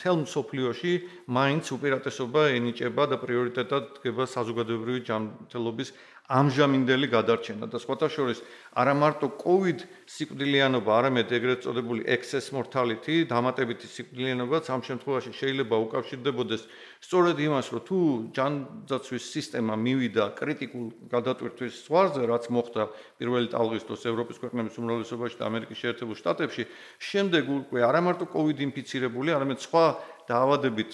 თელ 0.00 0.24
მსოფლიოში 0.24 0.92
მაინც 1.28 1.64
უპირატესობა 1.76 2.42
ენიჭება 2.56 3.04
და 3.12 3.16
პრიორიტეტად 3.20 3.84
დგება 4.00 4.24
საზოგადოებრივი 4.24 5.00
ჯანმრთელობის 5.04 5.92
ამჟამინდელი 6.28 7.08
გადარჩენა. 7.08 7.68
და 7.72 7.76
სხვათა 7.80 8.08
შორის 8.12 8.40
არა 8.76 8.94
მარტო 9.00 9.28
COVID 9.40 9.78
სიკვდილიანობა, 10.04 10.90
არამედ 11.00 11.28
ეგრეთ 11.32 11.60
წოდებული 11.64 12.04
excess 12.04 12.52
mortality, 12.52 13.24
დამატებითი 13.24 13.88
სიკვდილიანობაც 13.88 14.64
ამ 14.68 14.80
შემთხვევაში 14.84 15.32
შეიძლება 15.32 15.76
უკავშირდებოდეს 15.88 16.62
სწორედ 16.98 17.38
იმას, 17.38 17.66
რომ 17.70 17.82
თუ 17.86 17.98
ჯანძაცვის 18.34 19.24
სისტემა 19.30 19.74
მივიდა 19.78 20.24
კრიტიკულ 20.34 20.86
გადატვირთვის 21.12 21.72
ზღვარზე, 21.86 22.22
რაც 22.26 22.44
მოხდა 22.50 22.82
პირველი 23.22 23.48
ტალღის 23.54 23.86
დროს 23.86 24.02
ევროპის 24.10 24.40
ქვეყნების 24.42 24.74
უმრავლესობაში 24.82 25.36
და 25.38 25.44
ამერიკის 25.46 25.78
შეერთებულ 25.78 26.16
შტატებში, 26.18 26.62
შემდეგ 26.98 27.44
უკვე 27.58 27.78
არა 27.86 28.00
მარტო 28.02 28.26
COVID 28.34 28.58
ინფიცირებული, 28.66 29.30
არამედ 29.30 29.58
სხვა 29.62 29.84
დაავადებით 30.28 30.92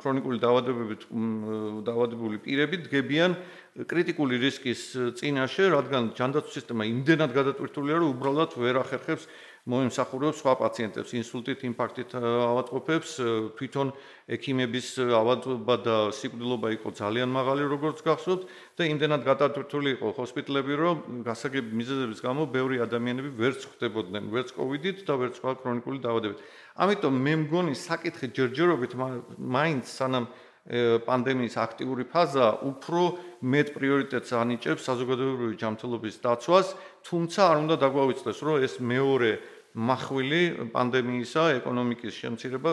ქრონიკული 0.00 0.38
დაავადებებით 0.40 1.02
დაავადებული 1.84 2.36
პირები 2.40 2.76
დგებიან 2.88 3.36
კრიტიკული 3.84 4.40
რისკის 4.40 4.80
წინაშე, 5.20 5.68
რადგან 5.76 6.12
ჯანდაცვის 6.16 6.56
სისტემა 6.56 6.88
იმდენად 6.88 7.30
გადატვირთულია, 7.36 8.00
რომ 8.00 8.14
უბრალოდ 8.16 8.56
ვერ 8.56 8.80
ახერხებს 8.80 9.28
მოიმსახურებს 9.62 10.40
სხვა 10.42 10.52
პაციენტებს, 10.58 11.10
ინსულტით, 11.22 11.60
ინფარქტით 11.70 12.14
ავადყოფებს, 12.18 13.10
თვითონ 13.54 13.92
ექიმების 14.34 14.88
ავადობა 15.14 15.76
და 15.86 15.96
სიკვდილობა 16.18 16.68
იყო 16.82 16.88
ძალიან 16.98 17.30
მაღალი, 17.30 17.62
როგორც 17.70 18.02
გახსოვთ, 18.02 18.42
და 18.74 18.82
იმდენად 18.90 19.22
გადატვირთული 19.22 19.88
იყო 19.94 20.08
ჰოსპიტალები, 20.18 20.72
რომ 20.82 20.96
გასაგები 21.22 21.70
მიზეზების 21.78 22.20
გამო 22.26 22.42
ბევრი 22.50 22.82
ადამიანები 22.82 23.30
ვერ 23.38 23.54
წხვდებოდნენ, 23.62 24.22
ვერც 24.34 24.50
კოვიდით 24.50 24.98
და 25.06 25.14
ვერც 25.22 25.34
სხვა 25.38 25.52
ქრონიკული 25.62 25.98
დაავადებებით. 26.02 26.40
ამიტომ 26.82 27.14
მე 27.22 27.34
მგონი 27.46 27.74
საკითხი 27.78 28.26
ჯერჯერობით 28.34 28.92
მაინც 29.38 29.84
სანამ 29.86 30.26
პანდემიის 30.62 31.54
აქტიური 31.58 32.04
ფაზა 32.06 32.46
უფრო 32.70 33.02
მეტ 33.42 33.68
პრიორიტეტს 33.74 34.30
ანიჭებს 34.30 34.86
საზოგადოებრივი 34.86 35.58
ჯანმრთელობის 35.58 36.16
დაცვას, 36.22 36.66
თუმცა 37.02 37.40
არ 37.50 37.56
უნდა 37.66 37.76
დაგვავიწყდეს, 37.82 38.38
რომ 38.46 38.56
ეს 38.62 38.74
მეორე 38.78 39.30
מחვილი 39.72 40.68
პანდემიისა, 40.68 41.42
ეკონომიკის 41.64 42.12
შემცირება, 42.12 42.70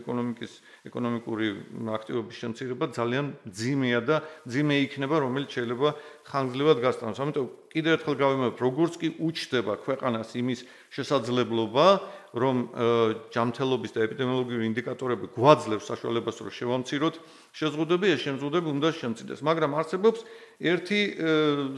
ეკონომიკის 0.00 0.52
ეკონომიკური 0.88 1.48
აქტივობის 1.84 2.36
შემცირება 2.40 2.84
ძალიან 2.96 3.26
ძიმეა 3.44 4.00
და 4.08 4.16
ძიმე 4.48 4.76
იქნება, 4.88 5.20
რომელიც 5.20 5.50
შეიძლება 5.52 5.88
ხანგრძლივად 6.32 6.78
გასტანოს. 6.80 7.20
ამიტომ 7.20 7.46
კიდევ 7.70 7.92
ერთხელ 8.00 8.16
გავიმეორებ, 8.24 8.56
როგორც 8.56 8.92
კი 8.96 9.08
უჩდება 9.20 9.72
ქვეყანას 9.84 10.30
იმის 10.40 10.60
შესაძლებლობა, 10.90 11.86
რომ 12.30 12.56
ჯანმრთელობის 13.34 13.90
და 13.94 14.00
ეპიდემიოლოგიური 14.06 14.64
ინდიკატორები 14.70 15.26
გვაძლევს 15.34 15.86
საშუალებას, 15.90 16.36
რომ 16.42 16.50
შევამციროთ 16.54 17.14
შეზღუდვები, 17.58 18.06
ეს 18.14 18.20
შეზღუდვები 18.26 18.68
უნდა 18.70 18.88
შემცირდეს. 18.98 19.40
მაგრამ 19.46 19.72
არსებობს 19.82 20.20
ერთი 20.62 21.00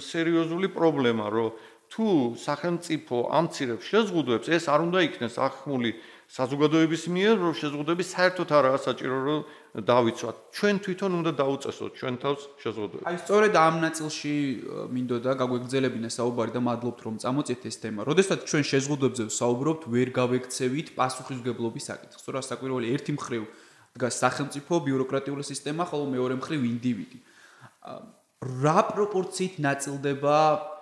სერიოზული 0.01 0.69
პრობლემა, 0.77 1.25
რომ 1.33 1.49
თუ 1.93 2.09
სახელმწიფო 2.41 3.17
ამცირებს 3.37 3.85
შეზღუდვებს, 3.85 4.47
ეს 4.49 4.65
არ 4.73 4.81
უნდა 4.89 4.99
იქნეს 5.13 5.37
ახმული 5.37 5.93
საზოგადოების 6.33 7.03
მიერ, 7.13 7.35
რომ 7.45 7.53
შეზღუდვები 7.61 8.05
საერთოდ 8.09 8.49
არაა 8.57 8.79
საჭირო, 8.81 9.17
რომ 9.29 9.41
დავიცვათ. 9.85 10.37
ჩვენ 10.57 10.77
თვითონ 10.85 11.13
უნდა 11.21 11.33
დაუწესოთ 11.37 11.93
ჩვენ 12.01 12.15
თავს 12.25 12.41
შეზღუდვები. 12.63 13.05
აი 13.05 13.17
სწორედ 13.21 13.53
ამ 13.53 13.75
ნაწილში 13.85 14.35
მინდოდა 14.97 15.33
გაგვეგზელებინა 15.41 16.09
საუბარი 16.09 16.53
და 16.57 16.61
მადლობთ 16.65 17.01
რომ 17.05 17.15
წამოწეთ 17.21 17.63
ეს 17.69 17.77
თემა. 17.85 18.01
როდესაც 18.09 18.41
ჩვენ 18.49 18.65
შეზღუდვებზე 18.65 19.23
ვსაუბრობთ, 19.29 19.83
ვერ 19.93 20.09
გავექცევით 20.09 20.89
პასუხისგებლობის 20.97 21.85
საკითხს. 21.93 22.17
სწორად 22.25 22.45
საკვირველი 22.49 22.87
ერთი 22.97 23.13
მხრივ 23.21 23.43
დგას 23.93 24.15
სახელმწიფო 24.25 24.73
ბიუროკრატიული 24.89 25.45
სისტემა, 25.45 25.85
ხოლო 25.85 26.05
მეორე 26.17 26.35
მხრივ 26.41 26.61
ინდივიდი. 26.65 27.19
რა 28.65 28.79
პროპორციით 28.89 29.61
ნაწილდება 29.61 30.37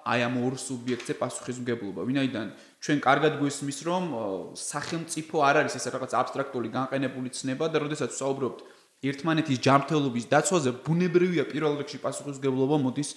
აი 0.07 0.21
ამ 0.26 0.35
ორ 0.40 0.54
სუბიექტზე 0.57 1.14
პასუხისმგებლობა. 1.21 2.00
ვინაიდან 2.09 2.47
ჩვენ 2.80 2.99
კარგად 3.04 3.33
გვესმის, 3.40 3.78
რომ 3.85 4.04
სახელმწიფო 4.57 5.37
არ 5.45 5.54
არის 5.61 5.75
ეს 5.78 5.87
რაღაც 5.95 6.12
აბსტრაქტული 6.21 6.69
განყენებული 6.73 7.28
ცნება 7.35 7.66
და 7.69 7.78
როდესაც 7.85 8.11
ვსაუბრობთ 8.16 8.59
ერთმანეთის 9.00 9.59
ჯანმრთელობის 9.64 10.25
დაცვაზე, 10.33 10.71
ბუნებრივია 10.85 11.45
პირველ 11.49 11.75
რიგში 11.80 11.99
პასუხისმგებლობა 12.04 12.76
მოდის 12.85 13.11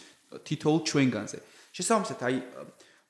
თითოეულ 0.47 0.81
ჩვენგანზე. 0.87 1.37
შესაბამისად, 1.75 2.19
აი 2.23 2.35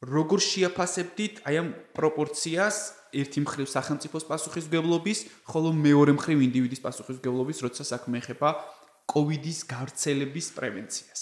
როგორ 0.03 0.39
შეაფასებდით 0.44 1.36
აი 1.48 1.56
ამ 1.63 1.68
პროპორციას 1.96 2.77
ერთი 3.13 3.39
მხრივ 3.46 3.68
სახელმწიფოს 3.70 4.25
პასუხისმგებლობის, 4.27 5.20
ხოლო 5.48 5.70
მეორე 5.72 6.12
მხრივ 6.18 6.38
ინდივიდის 6.50 6.82
პასუხისმგებლობის, 6.84 7.62
როცა 7.63 7.84
საქმე 7.88 8.20
ეხება 8.20 8.50
კოვიდის 9.08 9.60
გავრცელების 9.70 10.48
პრევენციას? 10.58 11.22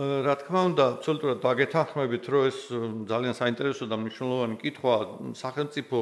რა 0.00 0.34
თქმა 0.40 0.60
უნდა, 0.72 0.84
აბსოლუტურად 0.96 1.38
დაგეთანხმებით, 1.44 2.24
რომ 2.32 2.42
ეს 2.48 2.58
ძალიან 3.04 3.34
საინტერესო 3.36 3.84
და 3.84 3.96
მნიშვნელოვანი 4.00 4.56
კითხვა 4.62 4.94
სახელმწიფო 5.36 5.98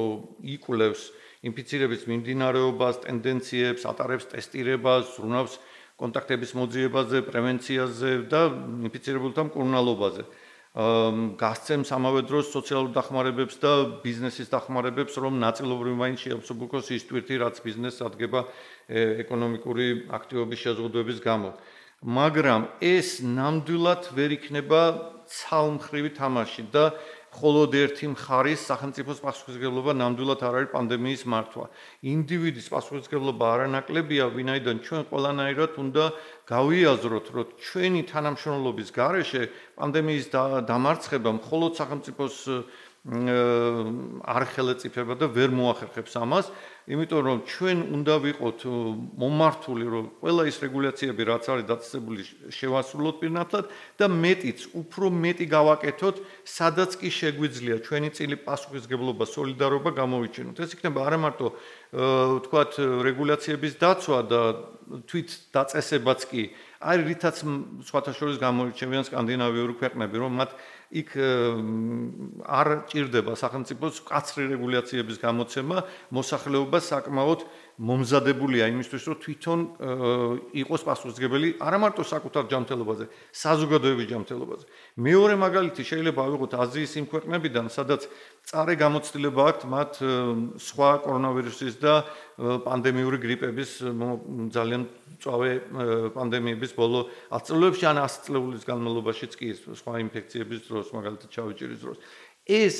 იკვლევს 0.54 1.02
ინფიცირების 1.50 2.02
მიმდინარეობას, 2.06 2.94
ტენდენციებს, 3.02 3.82
ატარებს 3.90 4.30
ტესტირებას, 4.30 5.02
ზრუნავს 5.18 5.54
კონტაქტების 5.98 6.50
მოძიებაზე, 6.54 7.18
პრევენციაზე 7.26 8.10
და 8.30 8.40
ინფიცირებულთა 8.86 9.42
მკურნალობაზე. 9.50 10.22
გასცემს 11.42 11.90
ამავე 11.90 12.22
დროს 12.28 12.54
სოციალურ 12.54 12.94
დახმარებებს 12.94 13.58
და 13.58 13.98
ბიზნესის 14.04 14.46
დახმარებებს, 14.52 15.18
რომ 15.18 15.42
ნაწილობრივ 15.42 15.94
მაინც 15.98 16.18
შეაბსობუქოს 16.22 16.86
ის 16.94 17.02
ტვირთი, 17.08 17.34
რაც 17.42 17.56
ბიზნესს 17.66 18.04
ადგენა 18.06 18.40
ეკონომიკური 19.26 19.86
აქტივობის 20.06 20.58
შეზღუდვების 20.62 21.18
გამო. 21.18 21.50
მაგრამ 21.98 22.78
ეს 22.78 23.18
ნამდვილად 23.26 24.14
ვერ 24.14 24.30
იქნება 24.38 24.82
ცალმხრივი 25.26 26.10
თამაში 26.14 26.70
და 26.70 26.94
მხოლოდ 27.28 27.74
ერთი 27.74 28.06
მხარის 28.14 28.62
სახელმწიფოს 28.70 29.18
პასუხისგებლობა 29.20 29.92
ნამდვილად 29.98 30.40
არ 30.48 30.54
არის 30.58 30.70
პანდემიის 30.72 31.22
მართვა. 31.28 31.64
ინდივიდის 32.06 32.66
პასუხისგებლობა 32.72 33.44
არანაკლებია, 33.54 34.24
ვინაიდან 34.32 34.76
ჩვენ 34.86 35.02
ყველანაირად 35.10 35.72
უნდა 35.82 36.04
გავიაზროთ, 36.48 37.26
რომ 37.36 37.46
ჩვენი 37.66 38.02
თანამშრომლობის 38.08 38.88
გარეშე 38.96 39.42
პანდემიის 39.76 40.26
დამარცხება 40.70 41.30
მხოლოდ 41.38 41.72
სახელმწიფოს 41.82 42.36
არ 43.08 44.44
ხელეწიფება 44.52 45.14
და 45.16 45.26
ვერ 45.32 45.50
მოახერხებს 45.54 46.12
ამას, 46.18 46.50
იმიტომ 46.88 47.20
რომ 47.24 47.38
ჩვენ 47.46 47.78
უნდა 47.94 48.14
ვიყოთ 48.26 48.60
მომართული, 49.22 49.86
რომ 49.88 50.04
ყველა 50.20 50.42
ის 50.50 50.56
რეგულაციები, 50.60 51.22
რაც 51.30 51.44
არის 51.48 51.66
დაწესებული, 51.68 52.20
შევასრულოთ 52.52 53.16
პირნათლად 53.22 53.64
და 53.96 54.06
მეტიც, 54.08 54.58
უფრო 54.76 55.06
მეტი 55.08 55.46
გავაკეთოთ, 55.46 56.16
სადაც 56.44 56.90
კი 57.00 57.08
შეგვიძლია 57.08 57.76
ჩვენი 57.86 58.08
წილი 58.12 58.36
პასუხისგებლობა, 58.44 59.24
სოლიდარობა 59.24 59.90
გამოვიჩინოთ. 59.94 60.56
ეს 60.58 60.70
იქნება 60.76 60.98
არა 61.08 61.18
მარტო 61.22 61.46
ვთქვათ 61.88 62.72
რეგულაციების 63.08 63.72
დაცვა 63.78 64.18
და 64.28 64.40
თვით 65.08 65.28
დაწესებაც 65.54 66.20
კი, 66.28 66.42
არის 66.78 67.06
რითაც 67.10 67.36
სხვათა 67.88 68.12
შორის 68.14 68.36
გამოირჩევიან 68.38 69.04
სკანდინავიური 69.10 69.74
ქვეყნები, 69.82 70.16
რომ 70.22 70.32
მათ 70.38 70.50
იქ 70.94 71.08
არ 72.46 72.68
ჭირდება 72.86 73.34
სახელმწიფოს 73.34 73.96
კაცრი 74.06 74.44
რეგულაციების 74.54 75.18
გამოცემა, 75.18 75.76
მოსახლეობა 76.14 76.78
საკმაოდ 76.78 77.40
მომზადებულია 77.78 78.66
იმისთვის, 78.74 79.02
რომ 79.06 79.16
თვითონ 79.22 79.60
იყოს 80.50 80.82
პასუხისგებელი 80.82 81.48
არა 81.62 81.78
მარტო 81.78 82.02
საკუთარ 82.02 82.44
ჯანმრთელობაზე, 82.50 83.04
საზოგადოების 83.38 84.06
ჯანმრთელობაზე. 84.10 84.64
მეორე 84.98 85.34
მაგალითი 85.38 85.82
შეიძლება 85.86 86.20
ავიღოთ 86.26 86.52
აზიის 86.58 86.92
იმ 86.98 87.06
ქვეყნებიდან, 87.06 87.66
სადაც 87.70 88.10
წარე 88.50 88.74
გამოცდილება 88.82 89.42
აქვს 89.46 89.64
მათ 89.70 89.92
სხვა 90.58 90.90
კორონავირუსის 91.06 91.74
და 91.78 91.94
პანდემიური 92.38 93.18
გრიპების 93.22 93.70
ძალიან 94.54 94.82
წავე 95.22 95.50
პანდემიების 96.14 96.72
ბოლო 96.74 97.10
10 97.30 97.46
წლებში 97.46 97.84
ან 97.90 97.98
100 98.02 98.26
წლების 98.26 98.62
განმავლობაშიც 98.66 99.32
კი 99.38 99.48
სხვა 99.54 99.94
ინფექციების 100.06 100.60
დროს, 100.66 100.86
მაგალითად 100.94 101.28
ჩავიჭირის 101.30 101.80
დროს. 101.82 101.98
ეს 102.48 102.76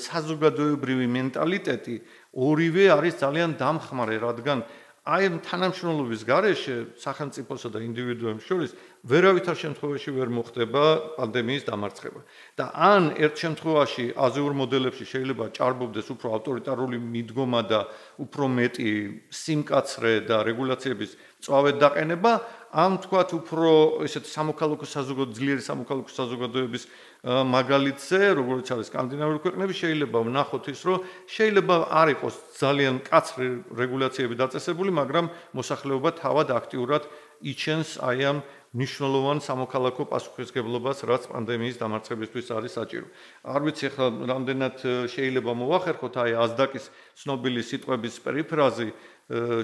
საზოგადოებრივი 0.00 1.06
მენტალიტეტი 1.12 1.96
ორივე 2.32 2.84
არის 2.96 3.14
ძალიან 3.20 3.50
დამხმარე, 3.60 4.16
რადგან 4.24 4.64
აი 5.00 5.40
თანამშრომლობის 5.40 6.22
გარეშე 6.28 6.74
სახელმწიფოსა 7.00 7.68
და 7.72 7.80
ინდივიდუებს 7.82 8.44
შორის 8.44 8.70
ვერავითარ 9.08 9.56
შემთხვევაში 9.56 10.12
ვერ 10.12 10.28
მოხდება 10.28 10.82
პანდემიის 11.16 11.64
დამარცხება. 11.64 12.20
და 12.60 12.64
ან 12.76 13.02
ერთ 13.16 13.34
შემთხვევაში 13.40 14.04
აზიურ 14.12 14.52
მოდელებში 14.60 15.04
შეიძლება 15.08 15.44
ჭარბობდეს 15.56 16.06
უფრო 16.14 16.28
ავტორიტარული 16.36 16.98
მიდგომა 17.00 17.60
და 17.72 17.80
უფრო 18.20 18.44
მეტი 18.60 18.90
სიმკაცრე 19.32 20.12
და 20.28 20.36
რეგულაციების 20.44 21.10
წვავეთ 21.40 21.76
დაყენება, 21.80 22.32
ამ 22.70 22.92
თქვათ 23.00 23.30
უფრო 23.40 23.70
ესეთ 24.04 24.24
სამოქალაქო 24.30 24.86
საზოგადო 24.86 25.32
ძლიერი 25.32 25.62
სამოქალაქო 25.64 26.10
საზოგადოების 26.12 26.82
მაგალითზე, 27.20 28.18
როგორც 28.32 28.66
არის 28.72 28.88
სკანდინავიური 28.88 29.40
ქვეყნები, 29.44 29.74
შეიძლება 29.76 30.18
ვნახოთ 30.24 30.64
ის, 30.72 30.80
რომ 30.88 30.98
შეიძლება 31.28 31.76
არ 31.92 32.08
იყოს 32.16 32.34
ძალიან 32.56 32.96
კაცრი 33.04 33.48
რეგულაციები 33.76 34.34
დაწესებული, 34.40 34.90
მაგრამ 34.96 35.28
მოსახლეობა 35.52 36.10
თავად 36.16 36.48
აქტიურად 36.48 37.02
იჩენს 37.44 37.90
აი 38.00 38.20
ამ 38.24 38.38
ნიშნულოვან 38.70 39.38
სამოქალაქო 39.42 40.04
პასუხისგებლობას, 40.14 40.98
რაც 41.04 41.22
პანდემიის 41.28 41.76
დამარცხებისთვის 41.82 42.46
არის 42.56 42.72
საჭირო. 42.78 43.06
არ 43.42 43.60
ვიცი 43.66 43.84
ახლა 43.90 44.06
რამდენად 44.30 44.76
შეიძლება 45.10 45.50
მოვახერხოთ 45.58 46.14
აი 46.24 46.32
ასდაკის 46.38 46.84
ცნობილი 47.18 47.62
სიტყვების 47.66 48.14
პერიფრაზი, 48.24 48.88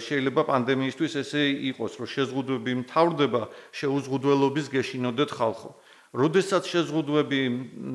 შეიძლება 0.02 0.42
პანდემიისთვის 0.50 1.12
ესე 1.22 1.42
იყოს, 1.70 1.92
რომ 2.02 2.06
შეზღუდვები 2.06 2.72
მთავრდება, 2.82 3.42
შეუზღუდველობის 3.78 4.66
გეშინოდეთ 4.74 5.30
ხალხო. 5.38 5.70
როდესაც 6.14 6.62
შეზღუდვები 6.70 7.40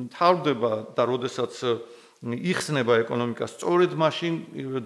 მთავრდება 0.08 0.72
და 0.96 1.02
როდესაც 1.08 1.52
იხსნება 2.22 3.02
ეკონომიკა, 3.02 3.46
სწორედ 3.50 3.96
მაშინ 3.98 4.34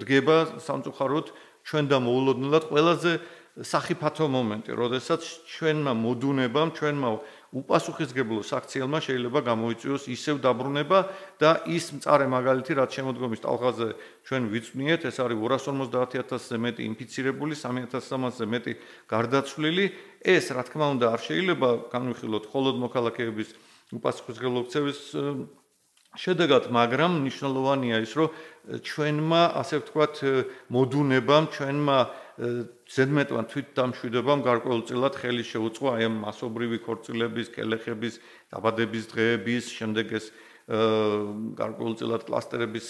დგება 0.00 0.36
სამწუხაროდ 0.62 1.26
ჩვენ 1.66 1.84
და 1.90 1.98
მოულოდნელად 2.00 2.64
ყველაზე 2.70 3.12
სახიფათო 3.56 4.26
მომენტი, 4.28 4.70
როდესაც 4.76 5.22
ჩვენმა 5.48 5.92
მოდუნებამ, 5.96 6.68
ჩვენმა 6.76 7.08
უპასუხისგებლო 7.56 8.40
საქციელმა 8.44 8.98
შეიძლება 9.00 9.40
გამოიწვიოს 9.48 10.04
ისევ 10.12 10.40
დაბრუნება 10.44 10.98
და 11.40 11.50
ის 11.72 11.88
მწარე 11.96 12.26
მაგალითი 12.28 12.72
რაც 12.76 12.90
შემოდგომის 13.00 13.40
ტალღაზე 13.46 13.88
ჩვენ 14.28 14.42
ვიწვნიეთ, 14.52 15.00
ეს 15.08 15.16
არის 15.24 15.38
250000-ზე 15.40 16.56
მეტი 16.66 16.82
ინფიცირებული, 16.90 17.54
3300-ზე 17.56 18.44
მეტი 18.52 18.72
გარდაცვლილი. 19.08 19.84
ეს 20.20 20.44
რა 20.52 20.62
თქმა 20.68 20.86
უნდა 21.00 21.06
არ 21.16 21.20
შეიძლება 21.26 21.68
განვიხილოთ 21.94 22.44
მხოლოდ 22.50 22.74
მოქალაქეების 22.84 23.48
უპასუხისგებლო 23.96 24.60
ქცევის 24.66 25.00
შედეგად, 26.16 26.72
მაგრამ 26.72 27.20
მნიშვნელოვანია 27.22 27.96
ის, 28.02 28.12
რომ 28.16 28.28
ჩვენმა, 28.82 29.42
ასე 29.60 29.76
ვთქვათ, 29.84 30.14
მოდუნებამ, 30.72 31.44
ჩვენმა 31.52 31.98
ზედმეტმა 32.86 33.42
თვითდამშვიდებამ 33.50 34.42
გარკვეულწილად 34.46 35.14
ხელი 35.18 35.44
შეუწყო 35.46 35.86
აი 35.96 36.06
ამ 36.06 36.16
მასობრივი 36.22 36.78
ქორწილების, 36.86 37.48
კელეხების, 37.56 38.14
დაბადების 38.54 39.04
დღეების, 39.10 39.64
შემდეგ 39.74 40.06
ეს 40.14 40.26
გარკვეულწილად 40.66 42.22
კლასტერების 42.30 42.86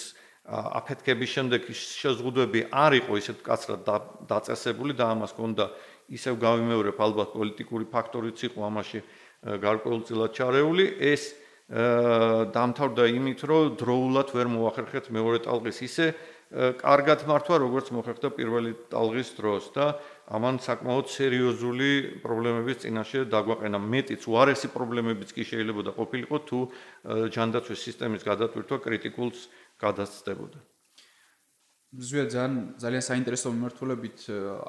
აფეთქების 0.47 1.29
შემდეგ 1.33 1.61
შეზღუდვები 1.75 2.61
არ 2.71 2.93
იყო 3.03 3.17
ისეთ 3.19 3.41
კაცრად 3.43 3.89
დაწესებული 4.31 4.93
და 4.95 5.11
ამას 5.17 5.33
ჰქონდა 5.35 5.65
ისევ 6.13 6.39
გავიმეორებ 6.39 6.97
ალბათ 7.03 7.33
პოლიტიკური 7.35 7.85
ფაქტორიც 7.91 8.37
იყო 8.47 8.59
ამაში 8.63 8.99
გარკვეულწილად 9.43 10.31
ჩარეული. 10.37 10.85
ეს 11.03 11.35
დამთავრდა 11.67 13.03
იმით, 13.11 13.39
რომ 13.43 13.75
დროულად 13.75 14.27
ვერ 14.31 14.47
მოახერხეთ 14.55 15.11
მეორე 15.11 15.39
ტალღის 15.43 15.79
ისე 15.83 16.15
კარგად 16.53 17.27
მართვა, 17.27 17.55
როგორც 17.59 17.91
მოხერხდა 17.91 18.29
პირველი 18.31 18.71
ტალღის 18.87 19.35
დროს 19.35 19.65
და 19.75 19.99
ამან 20.31 20.63
საკმაოდ 20.63 21.07
სერიოზული 21.11 21.89
პრობლემების 22.23 22.87
წინაშე 22.87 23.27
დაგვაყენა. 23.27 23.75
მეტიც 23.75 24.23
უარესი 24.31 24.71
პრობლემებიც 24.71 25.35
კი 25.35 25.43
შეიძლება 25.43 25.81
და 25.87 25.91
ყოფილიყო 25.99 26.37
თუ 26.47 26.59
ჯანდაცვის 27.35 27.83
სისტემის 27.83 28.23
გადატვირთვა 28.23 28.77
კრიტიკულს 28.79 29.39
გადასწდებოდა. 29.75 30.59
ზუია 31.87 32.25
ძალიან 32.31 32.55
ძალიან 32.83 33.03
საინტერესო 33.03 33.47
მიმართულებით 33.51 34.19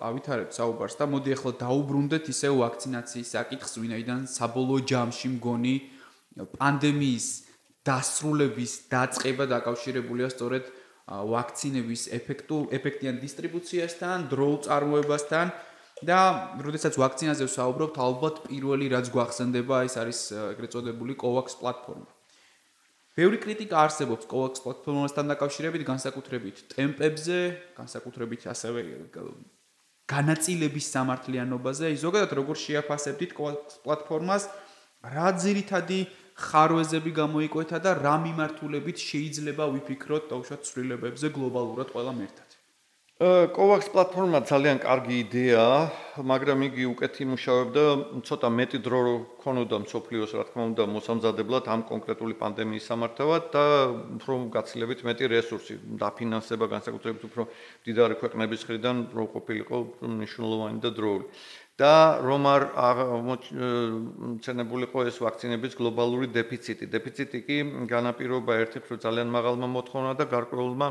ავითარებთ 0.09 0.53
საუბარს 0.55 0.95
და 0.99 1.05
მოდი 1.11 1.31
ახლა 1.35 1.53
დაუბრუნდეთ 1.63 2.25
ისე 2.31 2.49
ვაქცინაციის 2.59 3.29
საკითხს, 3.39 3.73
ვინაიდან 3.83 4.21
საბოლოო 4.27 4.79
ჯამში 4.87 5.29
მგონი 5.39 5.75
პანდემიის 6.59 7.27
დასრულების 7.87 8.73
დაწყება 8.91 9.45
დაკავშირებულია 9.51 10.29
სწორედ 10.31 10.65
ვაქცინების 11.09 12.03
ეფექტურ 12.13 12.69
ეფექტიან 12.77 13.17
დისტრიბუციასთან, 13.25 14.29
დროულ 14.29 14.57
წარმოებასთან 14.69 15.47
და 16.05 16.19
როდესაც 16.61 16.95
ვაქცინაზე 17.01 17.49
ვსაუბრობთ, 17.49 17.97
ალბათ 17.97 18.37
პირველი 18.45 18.87
რაც 18.93 19.07
გვახსენდება, 19.09 19.77
ეს 19.89 19.95
არის 19.97 20.19
ეგრეთ 20.53 20.71
წოდებული 20.77 21.17
COVAX 21.17 21.59
პლატფორმა. 21.59 22.11
ბევრი 23.19 23.39
კრიტიკა 23.43 23.77
არსებობს 23.89 24.29
COVAX 24.31 24.63
პლატფორმასთან 24.63 25.25
დაკავშირებით, 25.33 25.83
განსაკუთრებით 25.89 26.57
ტემპებზე, 26.77 27.39
განსაკუთრებით 27.75 28.43
ასევე 28.53 28.81
განაწილების 30.09 30.87
სამართლიანობაზე. 30.95 31.87
ზოგადად 32.05 32.31
როგორ 32.37 32.57
შეაფასებდით 32.63 33.33
COVAX 33.35 33.81
პლატფორმას? 33.83 34.43
რა 35.03 35.29
ძირითადი 35.35 35.99
ხარვეზები 36.39 37.11
გამოიკვეთა 37.19 37.79
და 37.83 37.95
რა 37.99 38.15
მიმართულებით 38.27 39.03
შეიძლება 39.09 39.65
ვიფიქროთ 39.75 40.31
თავშოთ 40.31 40.61
ცვლილებებზე 40.71 41.35
გლობალურად 41.35 41.91
ყველა 41.95 42.15
ერთად. 42.29 42.49
კოვაქს 43.19 43.89
პლატფორმა 43.91 44.41
ძალიან 44.47 44.79
კარგი 44.79 45.17
იდეაა, 45.27 45.79
მაგრამ 46.23 46.61
იგი 46.71 46.85
უკეთ 46.95 47.15
იმუშავებდა 47.25 47.83
ცოტა 48.23 48.49
მეტი 48.59 48.79
დრო 48.87 49.01
ქონოდა 49.43 49.77
მსოფლიოს, 49.83 50.35
რა 50.39 50.45
თქმა 50.47 50.63
უნდა, 50.71 50.83
მოსამზადებლად 50.95 51.65
ამ 51.67 51.83
კონკრეტული 51.91 52.35
პანდემიის 52.39 52.87
სამართავად 52.87 53.43
და 53.51 53.65
უფრო 54.23 54.35
გაცილებით 54.55 55.03
მეტი 55.03 55.25
რესურსი, 55.35 55.75
დაფინანსება 55.99 56.71
განსაკუთრებით 56.71 57.23
უფრო 57.27 57.43
დიდარი 57.91 58.15
ქვეყნების 58.23 58.61
მხრიდან 58.63 58.97
რო 59.11 59.25
ყოფილიყო 59.35 59.77
მნიშვნელოვანი 60.15 60.79
და 60.79 60.91
დროული. 60.95 61.27
და 61.79 62.19
რომ 62.19 62.43
არ 62.51 62.63
მოცენებულიყო 63.29 64.99
ეს 65.07 65.17
ვაქცინების 65.23 65.79
გლობალური 65.79 66.27
დეფიციტი. 66.35 66.91
დეფიციტი 66.91 67.39
კი 67.47 67.57
განაპირობა 67.87 68.53
ერთ-ერთ 68.67 68.99
ძალიან 69.07 69.29
მაღალმა 69.31 69.69
მოთხოვნა 69.79 70.13
და 70.19 70.25
გარკვეულმა 70.27 70.89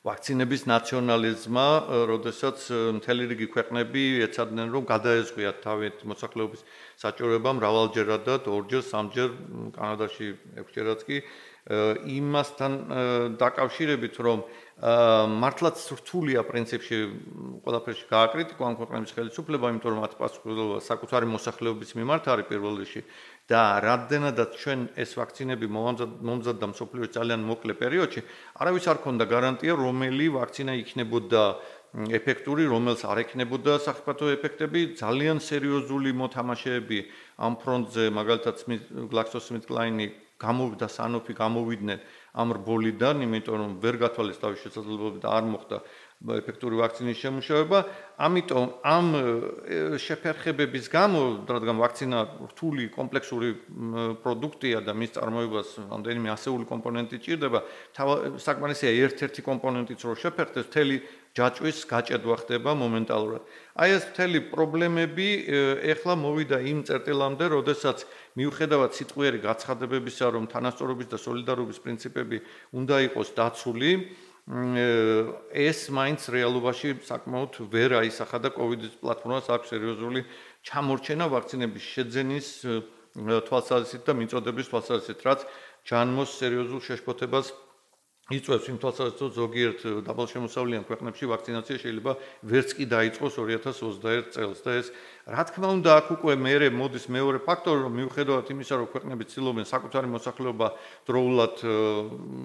ვაქცინების 0.00 0.62
ნაციონალიზმმა, 0.64 1.66
როდესაც 2.08 2.58
მთელი 2.98 3.24
რიგი 3.30 3.46
ქვეყნები 3.52 4.02
ეცადნენ 4.26 4.72
რომ 4.72 4.84
გადაეზღიათ 4.88 5.56
თავით 5.60 5.96
მოსახლეობის 6.08 6.64
საჭიროება 7.04 7.50
მრავალჯერად 7.60 8.22
და 8.24 8.34
ორჯერ, 8.48 8.82
სამჯერ 8.90 9.28
კანადაში 9.76 10.28
ექვსჯერაც 10.56 11.00
კი 11.04 11.16
იმასთან 12.16 12.72
დაკავშირებით 13.36 14.14
რომ 14.24 14.38
მართლაც 14.80 15.76
რთულია 15.92 16.40
პრინციპში 16.48 16.98
ყველაფერში 17.64 18.04
გააკრიტიკო 18.08 18.62
ამ 18.64 18.74
ქვეყნების 18.80 19.12
ხელისუფლება, 19.12 19.70
იმიტომ 19.76 19.92
რომ 19.92 20.00
მათ 20.00 20.14
პასუხისმგებლობა 20.16 20.78
საკუთარი 20.88 21.26
მოსახლეობის 21.28 21.90
მიმართ 22.00 22.24
არის 22.32 22.48
პირველ 22.48 22.80
რიგში 22.80 23.02
და 23.52 23.60
რამდენადაც 23.84 24.50
ჩვენ 24.56 24.80
ეს 25.04 25.10
ვაქცინები 25.20 25.66
მომზადდა 25.68 26.66
მსოფლიოს 26.72 27.12
ძალიან 27.12 27.44
მოკლე 27.44 27.74
პერიოდში, 27.76 28.20
არავის 28.56 28.84
არ 28.88 28.98
ქონდა 29.04 29.24
გარანტია, 29.28 29.72
რომელი 29.76 30.26
ვაქცინა 30.40 30.72
იქნებოდა 30.80 31.42
ეფექტური, 32.16 32.64
რომელს 32.64 33.04
არ 33.04 33.18
ექნებოდა 33.26 33.72
საფრთხო 33.84 34.32
ეფექტები, 34.32 34.80
ძალიან 34.96 35.44
სერიოზული 35.44 36.10
მოთამაშეები 36.16 36.98
ამ 37.36 37.52
ფრონტზე, 37.60 38.04
მაგალითად 38.16 38.56
GlaxoSmithKline 39.12 40.30
გამოვიდა 40.40 40.88
Sanofi 40.88 41.36
გამოვიდნენ 41.36 41.98
ამ 42.30 42.48
რბოლიდან, 42.54 43.16
იმიტომ 43.26 43.56
რომ 43.58 43.72
ვერ 43.82 43.94
გათვალეს 44.06 44.38
თავის 44.38 44.62
შესაძლებლობები 44.62 45.18
და 45.24 45.28
არ 45.34 45.44
მოხდა 45.50 45.78
ეფექტური 46.20 46.76
ვაქცინის 46.76 47.16
შემუშავება. 47.16 47.78
ამიტომ 48.20 48.66
ამ 48.84 49.06
შეფერხებების 49.96 50.86
გამო, 50.92 51.20
რადგან 51.48 51.76
ვაქცინა 51.80 52.18
რთული 52.52 52.92
კომპლექსური 52.92 53.48
პროდუქტია 54.20 54.84
და 54.84 54.92
მის 54.92 55.16
წარმოებას 55.16 55.68
ამდენიმე 55.88 56.28
ასეული 56.36 56.68
კომპონენტი 56.68 57.16
ჭირდება, 57.24 57.60
საკმარისია 58.36 58.90
ერთ-ერთი 59.08 59.40
კომპონენტიც 59.48 60.00
რო 60.04 60.14
შეფერხდეს, 60.20 60.68
მთელი 60.68 60.96
ჯაჭვის 61.30 61.78
გაჭედვა 61.88 62.36
ხდება 62.42 62.70
მომენტალურად. 62.76 63.42
აი 63.80 63.88
ეს 63.96 64.04
მთელი 64.12 64.38
პრობლემები 64.52 65.28
ეხლა 65.88 66.14
მოვიდა 66.20 66.58
იმ 66.68 66.78
წერტილამდე, 66.84 67.44
როდესაც 67.48 68.04
მიუხედავად 68.38 68.90
სიტყვიერი 68.94 69.38
გაცხადებებისა, 69.42 70.26
რომ 70.34 70.44
თანასწორობის 70.50 71.08
და 71.10 71.18
სოლიდარობის 71.18 71.78
პრინციპები 71.82 72.38
უნდა 72.78 72.96
იყოს 73.10 73.28
დაცული, 73.34 73.90
ეს 74.50 75.78
მაინც 75.94 76.20
რეალობაში 76.34 76.88
საკმაოდ 77.06 77.52
ვერ 77.70 77.90
აისახა 78.02 78.38
და 78.42 78.50
კოვიდის 78.50 78.94
პლატფორმას 78.98 79.46
აქვს 79.46 79.70
სერიოზული 79.70 80.20
ჩამორჩენა 80.66 81.26
ვაქცინების 81.30 81.84
შეძენის 81.94 82.48
თვალსაზრისით 83.46 84.02
და 84.06 84.12
მიწოდების 84.18 84.70
თვალსაზრისით, 84.70 85.20
რაც 85.26 85.40
ჯანმოს 85.86 86.30
სერიოზულ 86.40 86.80
შეშფოთებას 86.82 87.46
იწვევს 88.30 88.66
იმ 88.70 88.76
თვალსაზრისით, 88.78 89.20
რომ 89.26 89.30
ზოგიერთ 89.34 89.80
დაბალშემოსავლიან 90.06 90.84
ქვეყნებში 90.86 91.24
ვაქცინაცია 91.34 91.76
შეიძლება 91.82 92.12
ვერც 92.46 92.70
კი 92.78 92.84
დაიწყოს 92.86 93.34
2021 93.42 94.30
წელს. 94.30 94.58
და 94.62 94.70
ეს 94.78 94.86
რა 95.26 95.42
თქმა 95.50 95.68
უნდა 95.82 95.90
აქ 95.98 96.06
უკვე 96.14 96.34
მეરે 96.38 96.68
მოდის 96.70 97.04
მეორე 97.10 97.38
ფაქტორი, 97.42 97.80
რომ 97.90 97.92
მიუხედავად 97.98 98.46
იმისა, 98.54 98.74
რომ 98.78 98.88
ქვეყნები 98.94 99.24
ცდილობენ 99.26 99.66
საკუთარი 99.66 100.08
მოსახლეობა 100.14 100.68
დროულად 101.10 101.54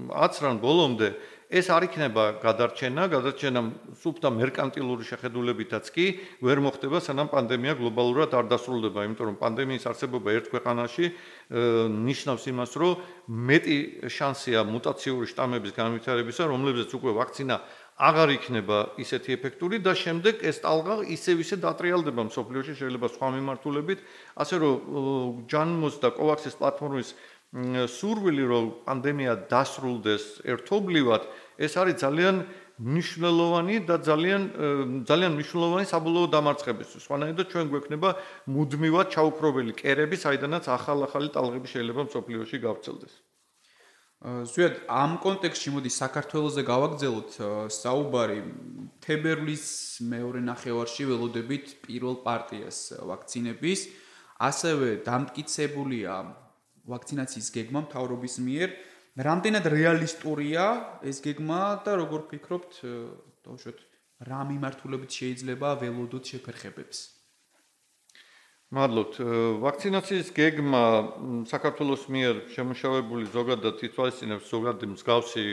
აცრან 0.10 0.56
ბოლომდე, 0.58 1.08
ეს 1.46 1.70
არ 1.70 1.86
იქნება 1.86 2.24
გადარჩენა, 2.42 3.04
გადარჩენა 3.14 3.62
სუფთა 4.02 4.30
მერკანტილური 4.34 5.06
შეხედულებითაც 5.06 5.86
კი 5.94 6.06
ვერ 6.42 6.62
მოხდება, 6.66 6.98
სანამ 7.06 7.30
პანდემია 7.30 7.78
გლობალურად 7.78 8.34
არ 8.34 8.50
დასრულდება, 8.50 9.06
იმიტომ 9.06 9.26
რომ 9.30 9.38
პანდემიის 9.38 9.86
არსებობა 9.86 10.30
ერთ 10.42 10.46
ქვეყანაში 10.50 11.06
ნიშნავს 12.10 12.44
იმას, 12.50 12.72
რომ 12.82 12.94
მეტი 13.30 13.78
შანსია 14.10 14.66
მუტაციური 14.66 15.26
შტამების 15.30 15.74
განვითარებისა, 15.78 16.44
რომლებზეც 16.50 16.90
უკვე 16.98 17.12
ვაქცინა 17.14 17.56
აღარ 17.96 18.30
იქნება 18.36 18.78
ისეთი 19.00 19.30
ეფექტური 19.40 19.80
და 19.80 19.94
შემდეგ 19.96 20.44
ეს 20.44 20.58
ტალღა 20.66 20.96
ისევ 21.16 21.36
ისე 21.46 21.56
დატრიალდება 21.64 22.28
მსოფლიოში, 22.28 22.74
შეიძლება 22.76 23.08
სხვა 23.16 23.28
მიმართულებით, 23.40 24.00
ასე 24.36 24.56
რომ 24.60 24.76
ჯანმოს 25.48 25.96
და 26.04 26.10
კოვაქსის 26.12 26.60
პლატფორმის 26.60 27.10
სურვილი 27.56 28.44
რომ 28.52 28.66
პანდემია 28.84 29.34
დასრულდეს 29.48 30.44
ერთობლივად, 30.44 31.24
ეს 31.56 31.74
არის 31.80 31.96
ძალიან 32.04 32.36
მნიშვნელოვანი 32.76 33.76
და 33.88 33.96
ძალიან 34.04 34.42
ძალიან 35.08 35.32
მნიშვნელოვანი 35.40 35.86
საბოლოო 35.88 36.28
დამარცხებისთვის. 36.36 37.06
სხვანაირად 37.08 37.48
ჩვენ 37.48 37.66
გვექნება 37.72 38.10
მუდმივად 38.52 39.08
ჩაუქრობელი 39.16 39.74
კერები, 39.80 40.20
საიდანაც 40.20 40.68
ახალ-ახალი 40.68 41.32
ტალღები 41.32 41.68
შეიძლება 41.72 42.02
მსოფლიოში 42.12 42.58
გავრცელდეს. 42.60 43.14
ზუსტად 44.26 44.76
ამ 44.90 45.12
კონტექსტში 45.24 45.70
მოდი 45.76 45.92
საქართველოსზე 45.96 46.62
გავაგზავნოთ 46.66 47.32
საუბარი 47.72 48.40
თებერვლის 49.06 49.66
მეორე 50.02 50.40
ნახევარში 50.50 51.04
ველოდებით 51.06 51.66
პირველ 51.86 52.16
პარტიას 52.26 52.80
ვაქცინების 53.06 53.80
ასევე 54.50 54.90
დამტკიცებულია 55.06 56.14
ვაქცინაციის 56.86 57.48
გეგმა 57.58 57.80
მთავრობის 57.90 58.36
მიერ. 58.46 58.70
რამდენად 59.16 59.66
რეალისტურია 59.72 60.66
ეს 61.08 61.24
გეგმა 61.24 61.82
და 61.88 61.92
როგორ 62.04 62.22
ფიქრობთ, 62.32 62.72
დავუშვათ, 63.46 63.80
რა 64.28 64.42
მიმართულებით 64.52 65.12
შეიძლება 65.20 65.70
ველოდოთ 65.82 66.24
შეფერხებებს? 66.32 67.16
მადლობთ. 68.76 69.14
ვაქცინაციის 69.62 70.30
გეგმა 70.36 70.84
საქართველოს 71.48 72.04
მიერ 72.10 72.36
შემოშავებული 72.50 73.30
ზოგადად 73.30 73.78
ითვალისწინებს 73.88 74.50
ზოგადი 74.50 74.86
მსგავსი 74.96 75.44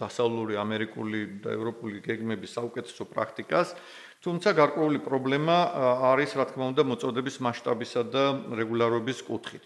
დასავლური 0.00 0.56
ამერიკული 0.56 1.44
და 1.44 1.52
ევროპული 1.54 2.00
გეგმების 2.00 2.54
საუკეთესო 2.56 3.04
პრაქტიკას. 3.12 3.76
თუმცა 4.24 4.48
გარკვეული 4.56 4.98
პრობლემა 5.04 5.56
არის, 6.16 6.30
რა 6.40 6.44
თქმა 6.48 6.64
უნდა, 6.72 6.82
მოწოდების 6.88 7.36
მასშტაბისა 7.44 8.02
და 8.08 8.24
რეგულარობის 8.56 9.18
კუთხით. 9.28 9.64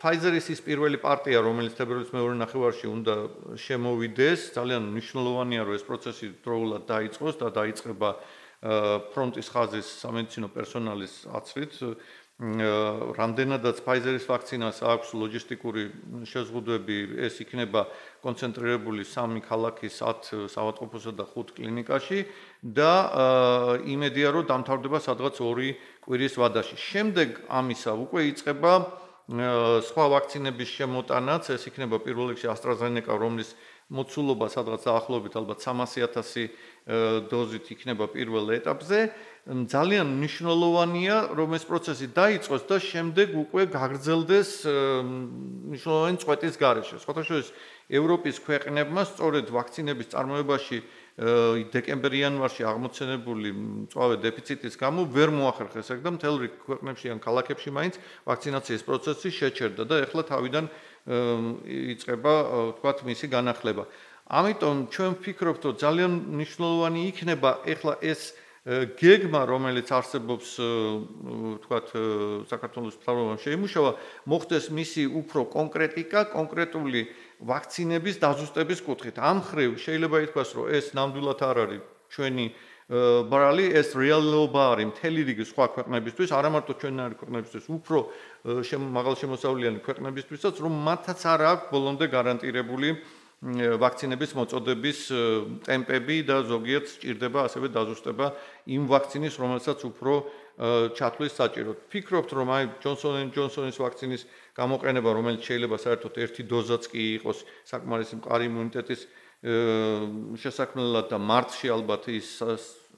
Pfizer-ის 0.00 0.46
ის 0.48 0.60
პირველი 0.64 0.96
პარტია, 0.96 1.42
რომელიც 1.44 1.76
თებერვლის 1.76 2.12
მეორე 2.16 2.36
ნახევარში 2.40 2.86
უნდა 2.88 3.14
შემოვიდეს, 3.60 4.40
ძალიან 4.56 4.82
მნიშვნელოვანია, 4.96 5.62
რომ 5.68 5.76
ეს 5.76 5.84
პროცესი 5.84 6.26
დროულად 6.40 6.82
დაიწყოს 6.88 7.34
და 7.36 7.48
დაიწყება 7.52 8.10
ფრონტის 9.12 9.48
ხაზის 9.52 9.88
სამედიცინო 10.00 10.48
პერსონალის 10.56 11.14
აცრით. 11.36 11.72
რამდენადაც 13.20 13.84
Pfizer-ის 13.84 14.24
ვაქცინას 14.24 14.80
აქვს 14.80 15.08
ლოჯისტიკური 15.12 15.82
შეზღუდვები, 16.24 16.96
ეს 17.20 17.36
იქნება 17.44 17.84
კონცენტრირებული 18.24 19.04
სამი 19.04 19.44
ქალაქის 19.44 20.00
10 20.00 20.48
საავადმყოფოსა 20.48 21.12
და 21.20 21.28
5 21.28 21.52
კლინიკაში 21.60 22.20
და 22.64 22.92
იმედია, 23.84 24.28
რომ 24.32 24.48
დამთავრდება 24.48 24.98
სადღაც 25.04 25.36
2 25.44 25.76
კვირის 26.00 26.34
ვადაში. 26.40 26.80
შემდეგ 26.80 27.28
ამისა 27.52 27.92
უკვე 28.08 28.20
იწყება 28.32 28.72
სხვა 29.30 30.04
ვაქცინების 30.10 30.70
შემოტანაც, 30.74 31.54
ეს 31.54 31.62
იქნება 31.70 32.02
პირველ 32.02 32.34
რიგში 32.34 32.50
AstraZeneca, 32.50 33.14
რომლის 33.14 33.54
მოცულობა 33.90 34.46
სადღაც 34.50 34.86
დაახლოებით 34.86 35.34
ალბათ 35.38 35.58
300.000 35.62 36.50
დოზით 37.30 37.66
იქნება 37.74 38.06
პირველ 38.10 38.54
ეტაპზე. 38.58 38.98
ძალიან 39.70 40.06
მნიშვნელოვანია, 40.18 41.16
რომ 41.34 41.50
ეს 41.58 41.64
პროცესი 41.66 42.06
დაიწყოს 42.10 42.62
და 42.70 42.76
შემდეგ 42.78 43.28
უკვე 43.34 43.62
გაგრძელდეს 43.70 44.50
მნიშვნელოვანი 45.70 46.16
წვეთის 46.22 46.54
გარეშე. 46.58 46.96
სხვათაშორის 47.02 47.48
ევროპის 47.90 48.36
ქვეყნებმა 48.46 49.02
სწორედ 49.10 49.46
ვაქცინების 49.50 50.10
წარმოებაში 50.10 50.78
დეკემბერ-იანვარში 51.18 52.62
აღმოცენებული 52.64 53.50
მწვავე 53.56 54.16
დეფიციტის 54.24 54.74
გამო 54.80 55.04
ვერ 55.10 55.32
მოახერხეს 55.34 55.90
ეგ 55.96 56.00
და 56.06 56.10
მთელ 56.16 56.36
რიგ 56.44 56.54
ქვეყნებში 56.64 57.06
ან 57.12 57.18
ქალაქებში 57.20 57.70
მაინც 57.76 57.94
ვაქცინაციის 58.30 58.82
პროცესი 58.86 59.28
შეჩერდა 59.34 59.82
და 59.90 59.94
ეხლა 60.06 60.22
თავიდან 60.30 60.64
იწყება 61.98 62.32
თქვათ 62.78 62.98
მისი 63.10 63.26
განახლება. 63.32 63.84
ამიტომ 64.30 64.76
ჩვენ 64.94 65.10
ვფიქრობთ, 65.18 65.62
რომ 65.66 65.74
ძალიან 65.82 66.12
მნიშვნელოვანი 66.38 67.00
იქნება 67.10 67.50
ეხლა 67.66 67.94
ეს 67.98 68.38
გეგმა, 68.70 69.40
რომელიც 69.48 69.88
არსებობს 69.88 70.48
თქვათ 71.64 71.86
საქართველოს 72.52 72.96
მთავრობამ 73.00 73.38
შეიმუშავა, 73.40 73.90
მოხდეს 74.28 74.64
მისი 74.70 75.02
უფრო 75.16 75.40
კონკრეტიკა, 75.48 76.20
კონკრეტული 76.36 77.00
ვაქცინების 77.40 78.16
დაზუსტების 78.20 78.80
კუთხით. 78.84 79.16
ამ 79.16 79.38
ხრივ 79.40 79.70
შეიძლება 79.80 80.16
ითქვას, 80.28 80.50
რომ 80.56 80.64
ეს 80.76 80.86
ნამდვილად 80.92 81.40
არ 81.40 81.56
არის 81.64 81.82
ჩვენი 82.12 82.46
ბრალი 82.90 83.66
ეს 83.70 83.94
რეალობა 83.94 84.62
არის 84.74 84.86
მთელი 84.90 85.20
რიგი 85.30 85.44
სხვა 85.46 85.66
ქვეყნებისთვის, 85.78 86.30
არა 86.34 86.48
მარტო 86.50 86.72
ჩვენარი 86.74 87.14
ქვეყნებისთვის, 87.22 87.64
უფრო 87.70 87.98
მაღალ 88.98 89.14
შემოსავლიანი 89.14 89.78
ქვეყნებისთვისაც, 89.86 90.54
რომ 90.58 90.72
მათაც 90.90 91.20
არ 91.22 91.40
აქვს 91.54 91.70
ბოლომდე 91.70 92.06
გარანტირებული 92.10 92.88
ვაქცინების 93.40 94.30
მოწოდების 94.36 94.98
ტემპები 95.64 96.16
და 96.28 96.36
ზოგიერთ 96.44 96.86
სჭირდება 96.92 97.38
ასევე 97.48 97.66
დაზუსტება 97.72 98.26
იმ 98.68 98.82
ვაქცინის, 98.90 99.34
რომელსაც 99.40 99.78
უფრო 99.86 100.12
ჩათვლის 100.58 101.32
საჭირო. 101.40 101.72
ფიქრობთ, 101.92 102.30
რომ 102.36 102.48
აი 102.50 102.64
ენ 103.22 103.28
ჯონსონის 103.34 103.76
ვაქცინის 103.80 104.22
გამოყენება, 104.56 105.10
რომელიც 105.14 105.42
შეიძლება 105.46 105.76
საერთოდ 105.78 106.12
ერთი 106.24 106.42
დოზაც 106.50 106.82
კი 106.90 107.02
იყოს 107.20 107.38
საკმარისი 107.70 108.14
მყარი 108.20 108.44
იმუნიტეტის 108.50 109.00
შესაქმნელად 109.40 111.06
და 111.08 111.16
მარტში 111.16 111.72
ალბათ 111.72 112.12
ის 112.12 112.28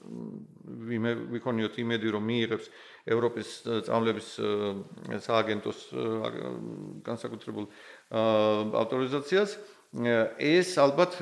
ვიმე 0.03 1.11
ვიქონიოთ 1.31 1.75
იმედი 1.79 2.07
რომ 2.11 2.23
მიიღებს 2.27 2.67
ევროპის 3.15 3.49
წამლების 3.87 4.27
სააგენტოს 5.23 5.79
განსაკუთრებულ 7.07 7.65
ავტორიზაციას 8.83 9.55
ეს 10.51 10.69
ალბათ 10.83 11.19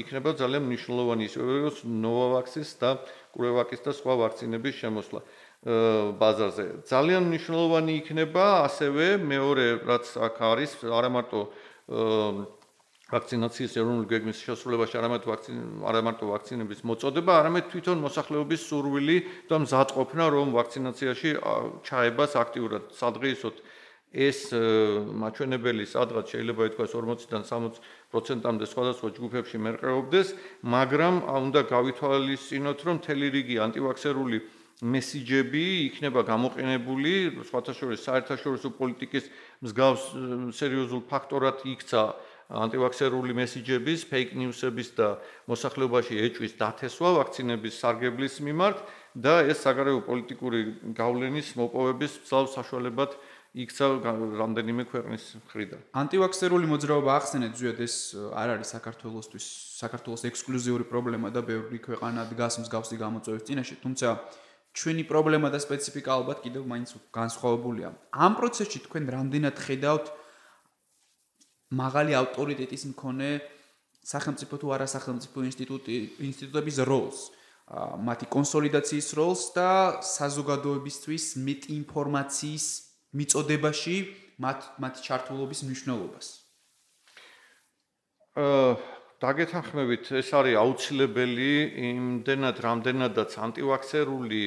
იქნება 0.00 0.32
ძალიან 0.40 0.64
მნიშვნელოვანი 0.70 1.28
ისე 1.28 1.40
როგორც 1.44 1.84
ნოვავაქსის 1.84 2.70
და 2.80 2.90
კურევაკის 3.36 3.84
და 3.84 3.92
სხვა 3.92 4.14
ვაქცინების 4.22 4.74
შემოსვლა 4.80 5.20
ბაზარზე. 5.64 6.84
ძალიან 6.84 7.22
მნიშვნელოვანი 7.32 7.92
იქნება 8.04 8.44
ასევე 8.68 9.06
მეორე 9.24 9.66
რაც 9.88 10.04
აქ 10.20 10.36
არის, 10.44 10.70
არა 10.84 11.10
მარტო 11.16 11.40
ვაქცინაციის 13.14 13.72
ეროვნული 13.80 14.08
გეგმის 14.10 14.38
შესრულებაში 14.44 14.96
არამედ 15.00 15.22
ვაქცინ 15.28 15.56
არამარტო 15.88 16.24
ვაქცინების 16.34 16.80
მოწოდება, 16.88 17.32
არამედ 17.40 17.64
თვითონ 17.72 17.98
მოსახლეობის 18.00 18.60
სურვილი 18.68 19.16
და 19.48 19.56
მზადყოფნა, 19.64 20.24
რომ 20.34 20.46
ვაქცინაციაში 20.56 21.30
ჩაებას 21.84 22.32
აქტიურად 22.44 22.82
სადღეისოდ 23.00 23.56
ეს 24.14 24.38
მაჩვენებელი 24.54 25.84
სადღაც 25.90 26.26
შეიძლება 26.32 26.62
ითქვას 26.70 26.90
40-დან 26.94 27.42
60%-მდე 28.14 28.66
სხვადასხვა 28.70 29.08
ჯგუფებში 29.10 29.58
მერყეობდეს, 29.58 30.28
მაგრამ 30.64 31.14
უნდა 31.24 31.60
გავითვალისწინოთ, 31.66 32.78
რომ 32.88 32.96
თელი 33.02 33.28
რიგი 33.34 33.56
ანტივაქსერული 33.58 34.38
მესიჯები 34.84 35.64
იქნება 35.88 36.20
გამოყენებული, 36.28 37.12
სხვათა 37.48 37.72
შორის 37.72 38.04
საერთაშორისო 38.04 38.68
პოლიტიკის 38.76 39.24
მსგავს 39.64 40.02
სერიოზულ 40.60 41.02
ფაქტორად 41.08 41.64
იქცა 41.72 42.02
ანტივაქსერული 42.52 43.32
მესიჯების, 43.32 44.04
ფეიქ 44.12 44.36
ნიუსების 44.36 44.88
და 45.00 45.08
მოსახლეობაში 45.48 46.20
ეჭვის 46.28 46.52
დათესვა 46.60 47.10
ვაქცინების 47.16 47.78
სარგებლის 47.80 48.34
მიმართ 48.44 48.78
და 49.16 49.48
ეს 49.48 49.64
საგარეო 49.64 50.04
პოლიტიკური 50.04 50.60
გავლენის 50.92 51.56
მოპოვების 51.56 52.12
ძალ 52.28 52.44
საშუალებად 52.52 53.16
იქცა 53.54 53.86
რამდენიმე 54.36 54.82
ქვეყნის 54.90 55.24
მხრიდან. 55.46 55.80
ანტივაქსერული 55.94 56.66
მოძრაობა 56.68 57.10
ახსენეთ 57.22 57.52
ზუსტად 57.54 57.80
ეს 57.86 57.94
არ 58.34 58.48
არის 58.58 58.68
საქართველოსთვის 58.74 59.46
საქართველოს 59.78 60.22
ექსკლუზიური 60.26 60.84
პრობლემა 60.90 61.30
და 61.30 61.40
ბევრი 61.46 61.78
ქვეყანა 61.78 62.26
დგას 62.34 62.66
მსგავსი 62.66 62.98
გამოწვევის 62.98 63.46
წინაშე, 63.46 63.74
თუმცა 63.78 64.08
ჩვენი 64.74 65.04
პრობლემა 65.06 65.48
და 65.54 65.58
სპეციფიკა 65.62 66.10
ალბათ 66.18 66.38
კიდევ 66.44 66.62
მაინც 66.66 66.90
განსხვავებულია. 67.14 67.88
ამ 68.10 68.32
პროცესში 68.38 68.78
თქვენ 68.86 69.04
რამდენად 69.14 69.56
ხედავთ 69.66 70.06
მაღალი 71.70 72.12
ავტორიტეტის 72.18 72.82
მქონე 72.92 73.28
სახელმწიფო 74.04 74.54
თუ 74.60 74.66
არასახელმწიფო 74.76 75.38
ინსტიტუტი 75.48 75.94
ინსტიტუტების 76.28 76.76
როლს 76.90 77.18
მათი 78.08 78.26
კონსოლიდაციის 78.34 79.08
როლს 79.16 79.42
და 79.56 79.68
საზოგადოებისთვის 80.04 81.24
მეტი 81.46 81.70
ინფორმაციის 81.80 82.66
მიწოდებაში 83.16 83.96
მათ 84.44 84.58
მათი 84.84 85.00
ჩართულობის 85.08 85.60
მნიშვნელობას 85.68 86.26
აა 88.44 88.74
დაგეთანხმებით 89.24 90.12
ეს 90.20 90.30
არის 90.36 90.58
აუცილებელი 90.60 91.50
იმდენად 91.90 92.56
რამდენადაც 92.68 93.34
ანტივაქსერული 93.48 94.42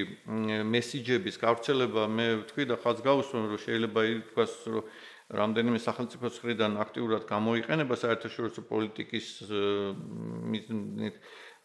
მესიჯების 0.74 1.36
გავრცელება. 1.44 2.08
მე 2.18 2.28
ვთქვი 2.46 2.64
და 2.72 2.76
ხაც 2.86 2.98
გავუსვენ 3.10 3.44
რომ 3.52 3.62
შეიძლება 3.66 4.02
ითქვას 4.14 4.54
რომ 4.72 4.84
რამდენიმე 5.28 5.80
სახელმწიფოს 5.84 6.40
მხრიდან 6.40 6.80
აქტიურად 6.80 7.24
გამოიყენება 7.28 7.96
საერთაშორისო 8.00 8.62
პოლიტიკის 8.70 9.28
აა 9.52 11.12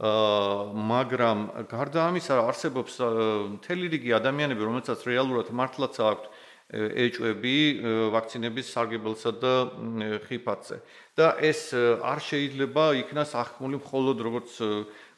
მაგრამ 0.03 1.39
გარდა 1.71 2.01
ამისა 2.11 2.35
არსებობს 2.43 2.95
მთელი 3.55 3.87
რიგი 3.95 4.11
ადამიანები 4.19 4.63
რომელსაც 4.67 4.99
რეალურად 5.07 5.55
მართლაც 5.55 5.95
აქვს 6.11 6.42
ეჭვები 6.73 7.57
ვაქცინების 8.15 8.73
სარგებელსა 8.73 9.33
და 9.43 9.55
ხიფათზე 10.25 10.77
და 11.21 11.27
ეს 11.45 11.61
არ 12.01 12.19
შეიძლება 12.29 12.85
იქნას 13.05 13.37
აღქმული 13.43 13.77
მხოლოდ 13.83 14.17
როგორც 14.29 14.51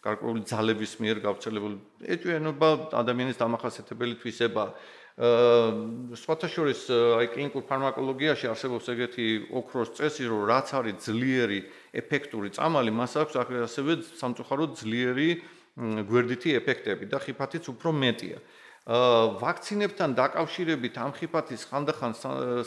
გარკვეული 0.05 0.43
ძალების 0.51 0.93
მიერ 1.01 1.23
გავრცელებული 1.25 1.77
ეჭვიანობა 2.15 2.69
ადამიანის 3.01 3.41
დამახასიათებელი 3.41 4.15
თვისებაა 4.21 4.71
აა 4.75 5.05
სხვათა 5.15 6.49
შორის 6.51 6.81
აი 6.91 7.27
კლინიკურ 7.31 7.63
ფარმაკოლოგიაში 7.71 8.49
არსებობს 8.51 8.89
ეგეთი 8.91 9.27
ოქროს 9.55 9.95
წესი, 9.95 10.27
რომ 10.27 10.43
რაც 10.51 10.69
არის 10.75 11.07
ძლიერი 11.07 11.61
ეფექტური 12.03 12.51
წამალი, 12.51 12.91
მას 12.91 13.15
აქვს 13.23 13.39
ასევე 13.63 13.93
სამწუხაროდ 14.19 14.75
ძლიერი 14.75 15.29
გვერდითი 16.11 16.59
ეფექტები 16.59 17.07
და 17.07 17.23
ხიფათიც 17.23 17.71
უფრო 17.71 17.95
მეტია. 17.95 18.43
ვაქცინებთან 18.85 20.13
დაკავშირებით 20.13 20.95
ამ 21.01 21.13
ხიფათის 21.17 21.63
ხანდახან 21.73 22.13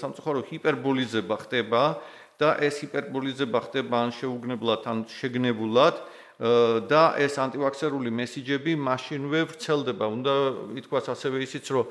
სამწუხარო 0.02 0.42
ჰიპერბოლიზება 0.50 1.36
ხდება 1.46 2.02
და 2.42 2.58
ეს 2.58 2.82
ჰიპერბოლიზება 2.82 3.60
ხდება 3.70 3.96
ან 4.02 4.10
შეუგნებლად 4.18 4.82
ან 4.90 5.06
შეგნებულად. 5.06 6.02
და 6.38 7.18
ეს 7.18 7.34
ანტივაქსერული 7.42 8.14
მესიჯები 8.14 8.78
მაშინვე 8.78 9.42
ვრცელდება. 9.50 10.06
უნდა 10.06 10.34
ითქვას 10.78 11.10
ასევე 11.10 11.42
ისიც, 11.42 11.66
რომ 11.74 11.86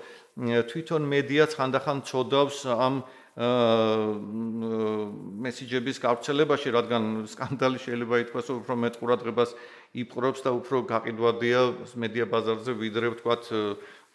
თვითონ 0.71 1.03
მედიაც 1.03 1.51
ხანდახან 1.59 2.07
წოდავს 2.07 2.63
ამ 2.71 3.03
მესიჯების 5.45 5.99
გავრცელებაში, 5.99 6.69
რადგან 6.79 7.27
სკანდალი 7.27 7.79
შეიძლება 7.83 8.17
ითქვას, 8.23 8.47
უფრო 8.55 8.75
მეტ 8.87 8.95
ყურადღებას 9.03 9.51
იპყრობს 9.93 10.41
და 10.47 10.51
უფრო 10.57 10.77
გაყიდვადია 10.95 11.61
მედია 11.99 12.25
ბაზარზე, 12.31 12.73
ვიდრე 12.81 13.07
ვთქვათ 13.13 13.43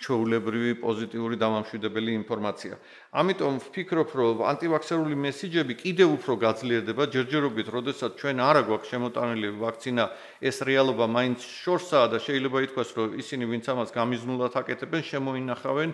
ჩაულებრივი 0.02 0.74
პოზიტიური 0.82 1.36
დამამშვიდებელი 1.38 2.12
ინფორმაცია. 2.22 2.74
ამიტომ 3.12 3.56
ვფიქრობ, 3.62 4.10
რომ 4.18 4.36
ანტივაქსერული 4.52 5.16
მესიჯები 5.16 5.74
კიდევ 5.78 6.10
უფრო 6.18 6.34
გაძლიერდება 6.42 7.04
ჯერჯერობით, 7.14 7.68
როდესაც 7.70 8.12
ჩვენ 8.18 8.38
არ 8.42 8.56
აგვაქვს 8.66 8.92
შემოტანილი 8.92 9.48
ვაქცინა, 9.62 10.04
ეს 10.42 10.58
რეალობა 10.66 11.06
მაინც 11.06 11.40
შორსაა 11.46 12.08
და 12.12 12.18
შეიძლება 12.18 12.58
ითქვას, 12.66 12.90
რომ 12.98 13.10
ისინი 13.22 13.44
ვინც 13.52 13.66
ამას 13.70 13.90
გამიზნულად 13.94 14.54
აკეთებენ, 14.58 15.02
შემოინახავენ 15.06 15.90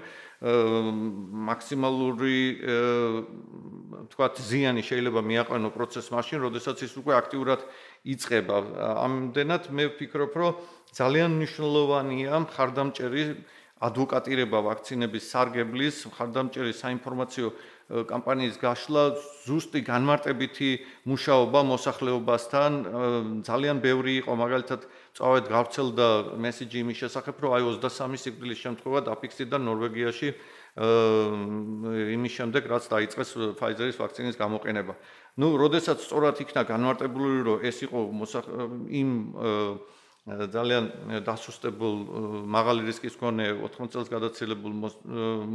მაქსიმალური 1.49 2.39
ვთქვათ 4.07 4.35
ზიანი 4.37 4.81
შეიძლება 4.85 5.21
მიაყენო 5.25 5.69
პროცესს 5.73 6.13
მაშინ, 6.13 6.37
როდესაც 6.45 6.77
ის 6.85 6.93
უკვე 7.01 7.13
აქტიურად 7.17 7.65
იწყება. 8.05 8.57
ამდენად 9.01 9.63
მე 9.73 9.83
ვფიქრობ, 9.97 10.31
რომ 10.37 10.53
ძალიან 10.93 11.29
მნიშვნელოვანია 11.41 12.33
მხარდამჭერი 12.45 13.23
ადვოკატირება 13.77 14.59
ვაქცინების 14.65 15.25
სარგებლის 15.29 15.95
მხარდამჭერი 16.09 16.73
საინფორმაციო 16.73 17.47
კამპანიის 18.09 18.57
გაშლა 18.59 19.03
ზუსტი 19.45 19.81
განმარტებითი 19.85 20.69
მუშაობა 21.07 21.59
მოსახლეობასთან 21.71 22.71
ძალიან 23.47 23.77
ბევრი 23.85 24.13
იყო 24.21 24.33
მაგალითად 24.41 24.81
წავედ 25.17 25.45
გავრცელდა 25.53 26.07
მესიჯი 26.41 26.77
იმის 26.83 26.97
შესახებ 27.05 27.35
რომ 27.45 27.51
აი 27.57 27.63
23 27.77 28.23
სიკვდილის 28.25 28.59
შემთხვევა 28.65 28.99
დაფიქსირდა 29.07 29.57
ნორვეგიაში 29.61 30.29
იმის 32.17 32.33
შემდეგ 32.37 32.63
რაც 32.69 32.83
დაიწყეს 32.91 33.29
ფაიზერის 33.61 33.97
ვაქცინის 33.97 34.35
გამოყენება. 34.37 34.93
ნუ, 35.37 35.47
როდესაც 35.57 36.01
სწორად 36.05 36.37
იქნა 36.43 36.61
განმარტებული 36.69 37.41
რომ 37.45 37.57
ეს 37.65 37.81
იყო 37.85 37.97
იმ 38.89 39.09
ძალიან 40.27 41.23
დასუსტებულ 41.23 41.95
მაღალი 42.51 42.83
რისკის 42.91 43.15
მქონე 43.15 43.45
80 43.63 43.93
წელს 43.95 44.09
გადაცელებულ 44.11 44.73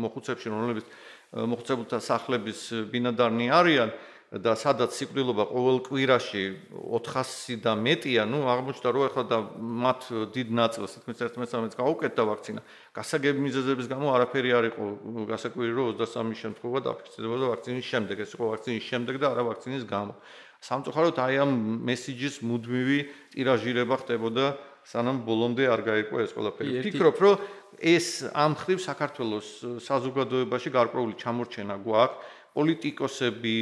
მოხუცებში 0.00 0.48
რომლებიც 0.48 0.86
მოხუცებულთა 1.32 1.98
სახლების 2.00 2.88
ბინადარნი 2.88 3.52
არიან 3.52 3.92
და 4.32 4.56
სადაც 4.56 4.96
სიკვდილობა 4.96 5.44
ყოველ 5.52 5.78
კვირაში 5.84 6.44
400 6.72 7.60
და 7.60 7.76
მეტია, 7.76 8.24
ну, 8.24 8.48
აღმოჩნდა 8.48 8.88
რომ 8.88 9.04
ახლა 9.12 9.24
და 9.28 9.38
მათ 9.60 10.00
დიდ 10.32 10.48
ნაწილს, 10.56 11.04
თქმის 11.04 11.20
11-13 11.20 11.76
გაუკეთდა 11.76 12.22
ვაქცინა. 12.32 12.60
გასაგები 12.96 13.38
მიზეზების 13.44 13.86
გამო 13.92 14.08
არაფერი 14.16 14.50
არ 14.56 14.64
იყო 14.72 14.84
გასაკვირი 15.28 15.72
რომ 15.76 15.86
23 16.00 16.32
შემთხვევა 16.32 16.78
დაფიქსირდა 16.80 17.46
ვაქცინის 17.52 17.86
შემდეგ, 17.92 18.16
ეს 18.24 18.30
იყო 18.32 18.44
ვაქცინის 18.56 18.84
შემდეგ 18.88 19.14
და 19.20 19.26
არა 19.36 19.42
ვაქცინის 19.52 19.84
გამო. 19.84 20.16
სამწუხაროდ 20.62 21.16
აი 21.18 21.34
ამ 21.42 21.52
მესიჯის 21.86 22.36
მუდმივი 22.46 22.98
ტირაჟირება 23.34 23.96
ხდებოდა 24.02 24.46
სანამ 24.86 25.22
ბოლომდე 25.26 25.66
არ 25.70 25.80
გაიყო 25.86 26.16
ეს 26.22 26.30
ყველაფერი. 26.34 26.70
ფიქრობ, 26.86 27.16
რომ 27.22 27.34
ეს 27.82 28.06
ამ 28.30 28.52
ხრივ 28.58 28.78
საქართველოს 28.82 29.48
საზოგადოებაში 29.82 30.70
გარკვეული 30.70 31.14
ჩამორჩენა 31.18 31.76
გვაქვს. 31.82 32.40
პოლიტიკოსები, 32.52 33.56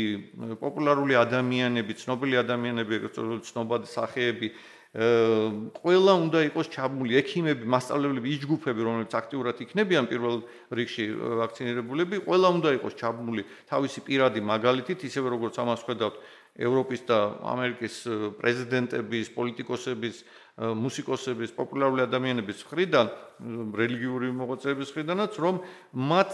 პოპულარული 0.58 1.14
ადამიანები, 1.14 1.94
ცნობილი 1.94 2.42
ადამიანები, 2.42 2.94
ცნობადი 3.46 3.86
სახეები 3.86 4.48
ყველა 4.90 6.12
უნდა 6.18 6.38
იყოს 6.50 6.66
ჩაბმული 6.74 7.14
ექიმები, 7.22 7.62
მასწავლებლები, 7.62 8.26
იჯგუფები, 8.34 8.80
რომლებიც 8.82 9.12
აქტიურად 9.14 9.56
იქნებიან 9.62 10.04
პირველ 10.10 10.42
რიგში 10.74 11.04
ვაქცინირებულები, 11.14 12.16
ყველა 12.26 12.48
უნდა 12.58 12.68
იყოს 12.82 12.94
ჩაბმული 12.98 13.42
თავისი 13.70 14.00
პირადი 14.02 14.40
მაგალითით, 14.42 15.06
ისევე 15.06 15.30
როგორც 15.30 15.54
ამას 15.62 15.86
ხედავთ 15.86 16.16
ევროპის 16.58 17.04
და 17.06 17.18
ამერიკის 17.52 17.96
პრეზიდენტების, 18.40 19.30
პოლიტიკოსების 19.36 20.24
მუსიკოსების, 20.60 21.56
პოპულარული 21.56 22.04
ადამიანების 22.04 22.58
მხრიდან, 22.68 23.06
რელიგიური 23.72 24.28
მოღვაწეების 24.36 24.88
მხრიდანაც, 24.92 25.32
რომ 25.40 25.54
მათ 25.96 26.30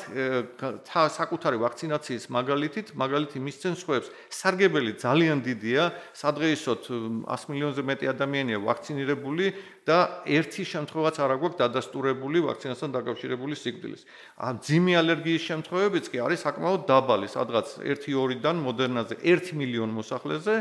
საკუთარი 0.90 1.56
ვაქცინაციის 1.62 2.24
მაგალითით, 2.34 2.86
მაგალითი 2.98 3.38
მისცენ 3.46 3.74
სხვებს. 3.78 4.10
სარგებელი 4.26 4.98
ძალიან 4.98 5.38
დიდია, 5.46 5.94
სადღეისოდ 6.18 6.80
100 7.30 7.46
მილიონზე 7.46 7.82
მეტი 7.86 8.06
ადამიანია 8.10 8.58
ვაქცინირებული 8.66 9.46
და 9.86 9.98
ერთი 10.26 10.62
შემთხვევაც 10.66 11.14
არ 11.22 11.30
აქვს 11.38 11.54
დადასტურებული 11.62 12.38
ვაქცინასთან 12.42 12.90
დაკავშირებული 12.90 13.54
სიკვდილის. 13.54 14.02
ამ 14.42 14.54
ძიმი 14.58 14.92
ალერგიის 14.98 15.42
შემთხვევებიც 15.46 16.04
კი 16.10 16.18
არის 16.26 16.42
საკმაოდ 16.42 16.82
დაბალი, 16.90 17.30
სადღაც 17.30 17.66
1-2-დან 17.86 18.56
მოდერნაზე 18.66 19.14
1 19.22 19.54
მილიონ 19.54 19.90
მოსახლეზე 19.94 20.54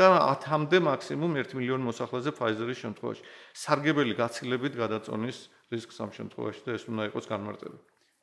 და 0.00 0.08
10-მდე 0.40 0.78
მაქსიმუმ 0.88 1.38
1 1.44 1.56
მილიონ 1.60 1.86
მოსახლეზე 1.90 2.30
Pfizer-ის 2.40 2.78
შემთხვევაში. 2.84 3.22
სარგებელი 3.52 4.14
გაცილებით 4.16 4.74
გადაწონის 4.82 5.38
რისკს 5.68 5.96
ამ 6.00 6.10
შემთხვევაში 6.18 6.60
და 6.66 6.70
ეს 6.80 6.84
უნდა 6.88 7.02
იყოს 7.12 7.26
განმარტება. 7.28 7.78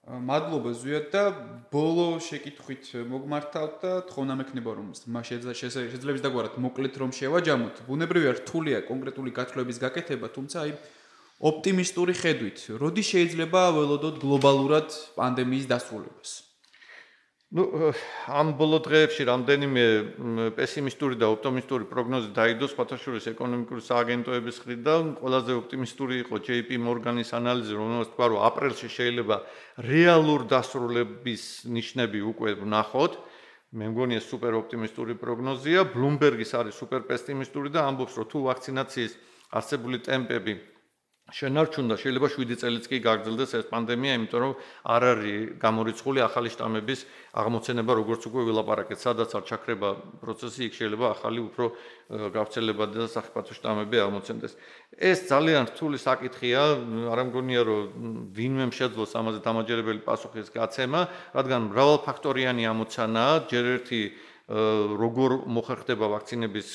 მადლობა 0.08 0.72
ზვიად 0.72 1.08
და 1.12 1.24
ბოლო 1.68 2.16
შეკითხვით 2.24 2.86
მოგმართავთ 3.12 3.74
და 3.84 3.92
თხოვნა 4.08 4.34
მექნება 4.40 4.72
რომ 4.80 4.96
შეიძლება 4.96 6.24
დაგვარად 6.24 6.56
მოკლედ 6.64 6.96
რომ 7.04 7.12
შევაჯამოთ. 7.12 7.76
ბუნებრივია 7.92 8.32
რთულია 8.40 8.80
კონკრეტული 8.88 9.36
გათხრების 9.36 9.78
გაკეთება, 9.84 10.32
თუმცა 10.32 10.58
აი 10.64 10.72
ოპტიმისტური 11.44 12.14
ხედვით, 12.24 12.60
როდი 12.80 13.04
შეიძლება 13.04 13.62
ველოდოთ 13.76 14.16
გლობალურად 14.24 14.90
პანდემიის 15.20 15.68
დასრულებას? 15.68 16.47
Ну 17.48 17.64
ამ 18.28 18.50
ბოლო 18.60 18.82
დღეებში 18.84 19.24
რამდენიმე 19.24 19.84
პესიმისტური 20.58 21.16
და 21.16 21.30
ოპტიმისტური 21.32 21.88
პროგნოზი 21.88 22.34
დაიდო 22.36 22.68
სხვათაშორის 22.68 23.30
ეკონომიკური 23.32 23.84
სააგენტოების 23.88 24.60
მხრიდან 24.60 25.14
ყველაზე 25.22 25.56
ოპტიმისტური 25.56 26.20
იყო 26.28 26.42
JP 26.44 26.80
Morgan-ის 26.84 27.32
ანალიზი 27.40 27.80
რომელსაც 27.80 28.12
თქვა 28.12 28.28
რომ 28.36 28.44
აპრილში 28.52 28.90
შეიძლება 28.92 29.38
რეალურ 29.80 30.44
დასრულების 30.52 31.44
ნიშნები 31.72 32.20
უკვე 32.36 32.60
ვნახოთ 32.68 33.16
მე 33.80 33.86
მგონია 33.96 34.22
სუპერ 34.28 34.54
ოპტიმისტური 34.60 35.16
პროგნოზია 35.16 35.88
Bloomberg-ის 35.96 36.52
არის 36.52 36.76
სუპერ 36.84 37.08
პესიმისტური 37.08 37.72
და 37.72 37.88
ამბობს 37.88 38.20
რომ 38.20 38.28
თუ 38.28 38.38
ვაქცინაციის 38.52 39.14
არსებული 39.56 40.04
ტემპები 40.04 40.77
შენარჩუნდა 41.28 41.96
შეიძლება 42.00 42.28
7 42.32 42.56
წელიც 42.56 42.86
კი 42.88 42.98
გაგრძელდეს 43.04 43.52
ეს 43.60 43.66
პანდემია, 43.68 44.16
იმიტომ 44.16 44.40
რომ 44.48 44.54
არ 44.88 45.04
არის 45.12 45.60
გამორიცხული 45.60 46.20
ახალი 46.24 46.50
შტამების 46.56 47.00
აღმოცენება, 47.36 47.92
როგორც 48.00 48.22
უკვე 48.32 48.42
ვილაპარაკეთ, 48.48 49.00
სადაც 49.04 49.30
არ 49.36 49.44
ჩაქრება 49.44 49.90
პროცესი, 50.24 50.62
იქ 50.72 50.74
შეიძლება 50.80 51.06
ახალი 51.12 51.40
უფრო 51.52 51.66
გავრცელებადი 52.32 52.96
და 53.04 53.08
საფრთხე 53.12 53.54
შტამები 53.60 53.98
აღმოცენდეს. 54.08 54.54
ეს 54.96 55.20
ძალიან 55.28 55.64
რთული 55.68 55.98
საკითხია, 56.00 56.62
არ 57.12 57.18
ამგონია 57.28 57.62
რომ 57.68 58.32
ვინმე 58.32 58.66
შეძლოს 58.72 59.12
ამაზე 59.20 59.40
დამაჯერებელი 59.44 60.02
პასუხის 60.08 60.48
გაცემა, 60.56 61.02
რადგან 61.36 61.62
მრავალფაქტორიანი 61.76 62.64
ამოცანაა, 62.72 63.34
ჯერ 63.52 63.66
ერთი 63.76 64.02
როგორ 64.48 65.44
მოხერხდება 65.44 66.08
ვაქცინების 66.08 66.70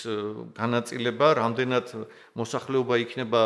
განაწილება, 0.52 1.26
რამდენად 1.40 1.86
მოსახლეობა 2.36 2.94
იქნება 3.00 3.42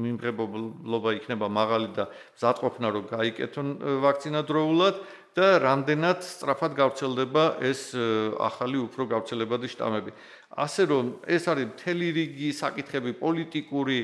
მიმღებობა 0.00 1.10
იქნება 1.20 1.46
მაღალი 1.52 1.88
და 1.92 2.08
მზადყოფნა 2.08 2.88
რომ 2.88 3.04
გაიკეთონ 3.12 3.68
ვაქცინა 4.00 4.40
დროულად 4.48 4.96
და 5.36 5.46
რამდენად 5.60 6.24
სწრაფად 6.24 6.72
გავრცელდება 6.80 7.44
ეს 7.68 7.92
ახალი 8.40 8.78
უფრო 8.88 9.02
გავრცელებადი 9.12 9.68
შტამები. 9.76 10.10
ასე 10.56 10.82
რომ 10.88 11.04
ეს 11.28 11.44
არის 11.52 11.66
მთელი 11.76 12.06
რიგი 12.16 12.50
საკითხები 12.56 13.12
პოლიტიკური 13.20 13.98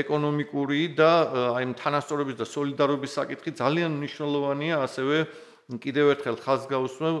ეკონომიკური 0.00 0.80
და 0.96 1.12
აი 1.60 1.64
თანასწორობის 1.76 2.36
და 2.40 2.46
სოლიდარობის 2.48 3.12
საკითხი 3.12 3.50
ძალიან 3.60 3.92
მნიშვნელოვანია 4.00 4.80
ასევე 4.88 5.16
კიდევ 5.64 6.06
ერთხელ 6.12 6.36
ხაზს 6.44 6.66
გაუსმევ 6.68 7.14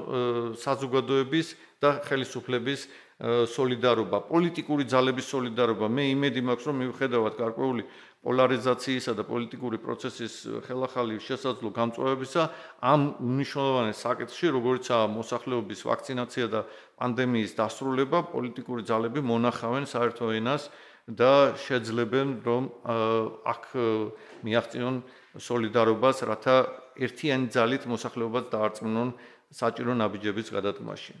საზოგადოების 0.60 1.46
და 1.80 1.90
ხელისუფლების 2.04 2.80
სოლიდარობა, 3.54 4.18
პოლიტიკური 4.26 4.84
ძალების 4.90 5.26
სოლიდარობა. 5.32 5.86
მე 5.86 6.02
იმედი 6.12 6.40
მაქვს, 6.44 6.64
რომ 6.66 6.76
მიუხედავად 6.82 7.34
გარკვეული 7.40 7.82
პოლარიზაციისა 8.24 9.12
და 9.14 9.22
პოლიტიკური 9.28 9.78
პროცესის 9.84 10.34
ხელახალი 10.66 11.20
შესაძლო 11.20 11.68
გამწვავებისა, 11.78 12.42
ამ 12.82 13.00
მნიშვნელოვან 13.20 13.88
საკითხში, 13.94 14.46
როგორიცაა 14.56 15.06
მოსახლეობის 15.14 15.80
ვაქცინაცია 15.88 16.46
და 16.48 16.60
პანდემიის 16.98 17.52
დასრულება, 17.54 18.18
პოლიტიკური 18.34 18.82
ძალები 18.82 19.20
მონახავენ 19.24 19.84
საერთო 19.88 20.26
ენას 20.40 20.62
და 21.04 21.52
შეძლებენ, 21.60 22.28
რომ 22.48 22.62
აქ 23.44 23.64
მიაღწიონ 24.44 24.94
სოლიდარობას, 25.36 26.16
რათა 26.24 26.56
ერთიანი 26.96 27.46
ძალით 27.52 27.84
მოსახლეობას 27.92 28.44
დაარწმუნონ 28.48 29.08
საჭირო 29.52 29.92
ნაბიჯების 30.00 30.48
გადადგმაში. 30.48 31.14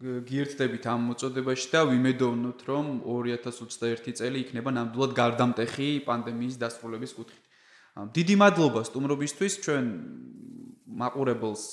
გიერთდებით 0.00 0.84
ამ 0.88 1.00
მოწოდებაში 1.12 1.66
და 1.70 1.80
ვიმედოვნოთ, 1.92 2.60
რომ 2.66 2.84
2021 3.04 4.16
წელი 4.16 4.38
იქნება 4.48 4.70
ნამდვილად 4.72 5.12
გარდამტეხი 5.12 5.88
პანდემიის 6.08 6.56
დასრულების 6.56 7.12
კუთხით. 7.14 7.44
დიდი 8.16 8.34
მადლობა 8.40 8.80
სტუმრობისთვის, 8.88 9.52
ჩვენ 9.60 9.84
მაყურებელს 11.00 11.64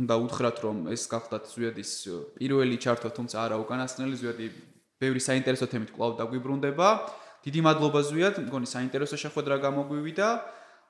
უნდა 0.00 0.14
უთხრათ, 0.24 0.56
რომ 0.64 0.76
ეს 0.94 1.02
გახდათ 1.10 1.44
ზვიადის 1.52 1.92
პირველი 2.38 2.76
ჩართვა, 2.78 3.10
თუმცა 3.18 3.36
არა 3.44 3.56
უკანასკნელი 3.58 4.16
ზვიადი 4.22 4.46
ბევრი 5.02 5.20
საინტერესო 5.22 5.66
თემით 5.72 5.90
კვლავ 5.94 6.12
დაგვიბრუნდება. 6.20 6.88
დიდი 7.44 7.60
მადლობა 7.66 8.00
ზვიად, 8.08 8.34
მგონი 8.46 8.66
საინტერესო 8.66 9.16
შეხვედრა 9.24 9.56
გამოგვივიდა. 9.66 10.28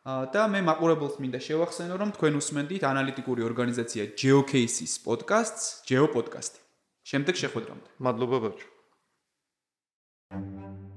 და 0.09 0.43
მე 0.49 0.61
მაყურებელს 0.65 1.21
მინდა 1.21 1.41
შევახსენო, 1.43 1.95
რომ 2.01 2.11
თქვენ 2.17 2.41
უსმენთ 2.41 2.81
ანალიტიკური 2.81 3.45
ორგანიზაცია 3.45 4.17
GeoCases 4.17 4.93
podcast-ს, 5.05 5.85
GeoPodcast-ი. 5.85 6.59
შემდეგ 7.05 7.35
შეხვედრამდე. 7.43 7.89
მადლობა 8.01 8.39
ბაჭო. 8.45 8.69
Thank 10.31 10.61
you. 10.61 10.88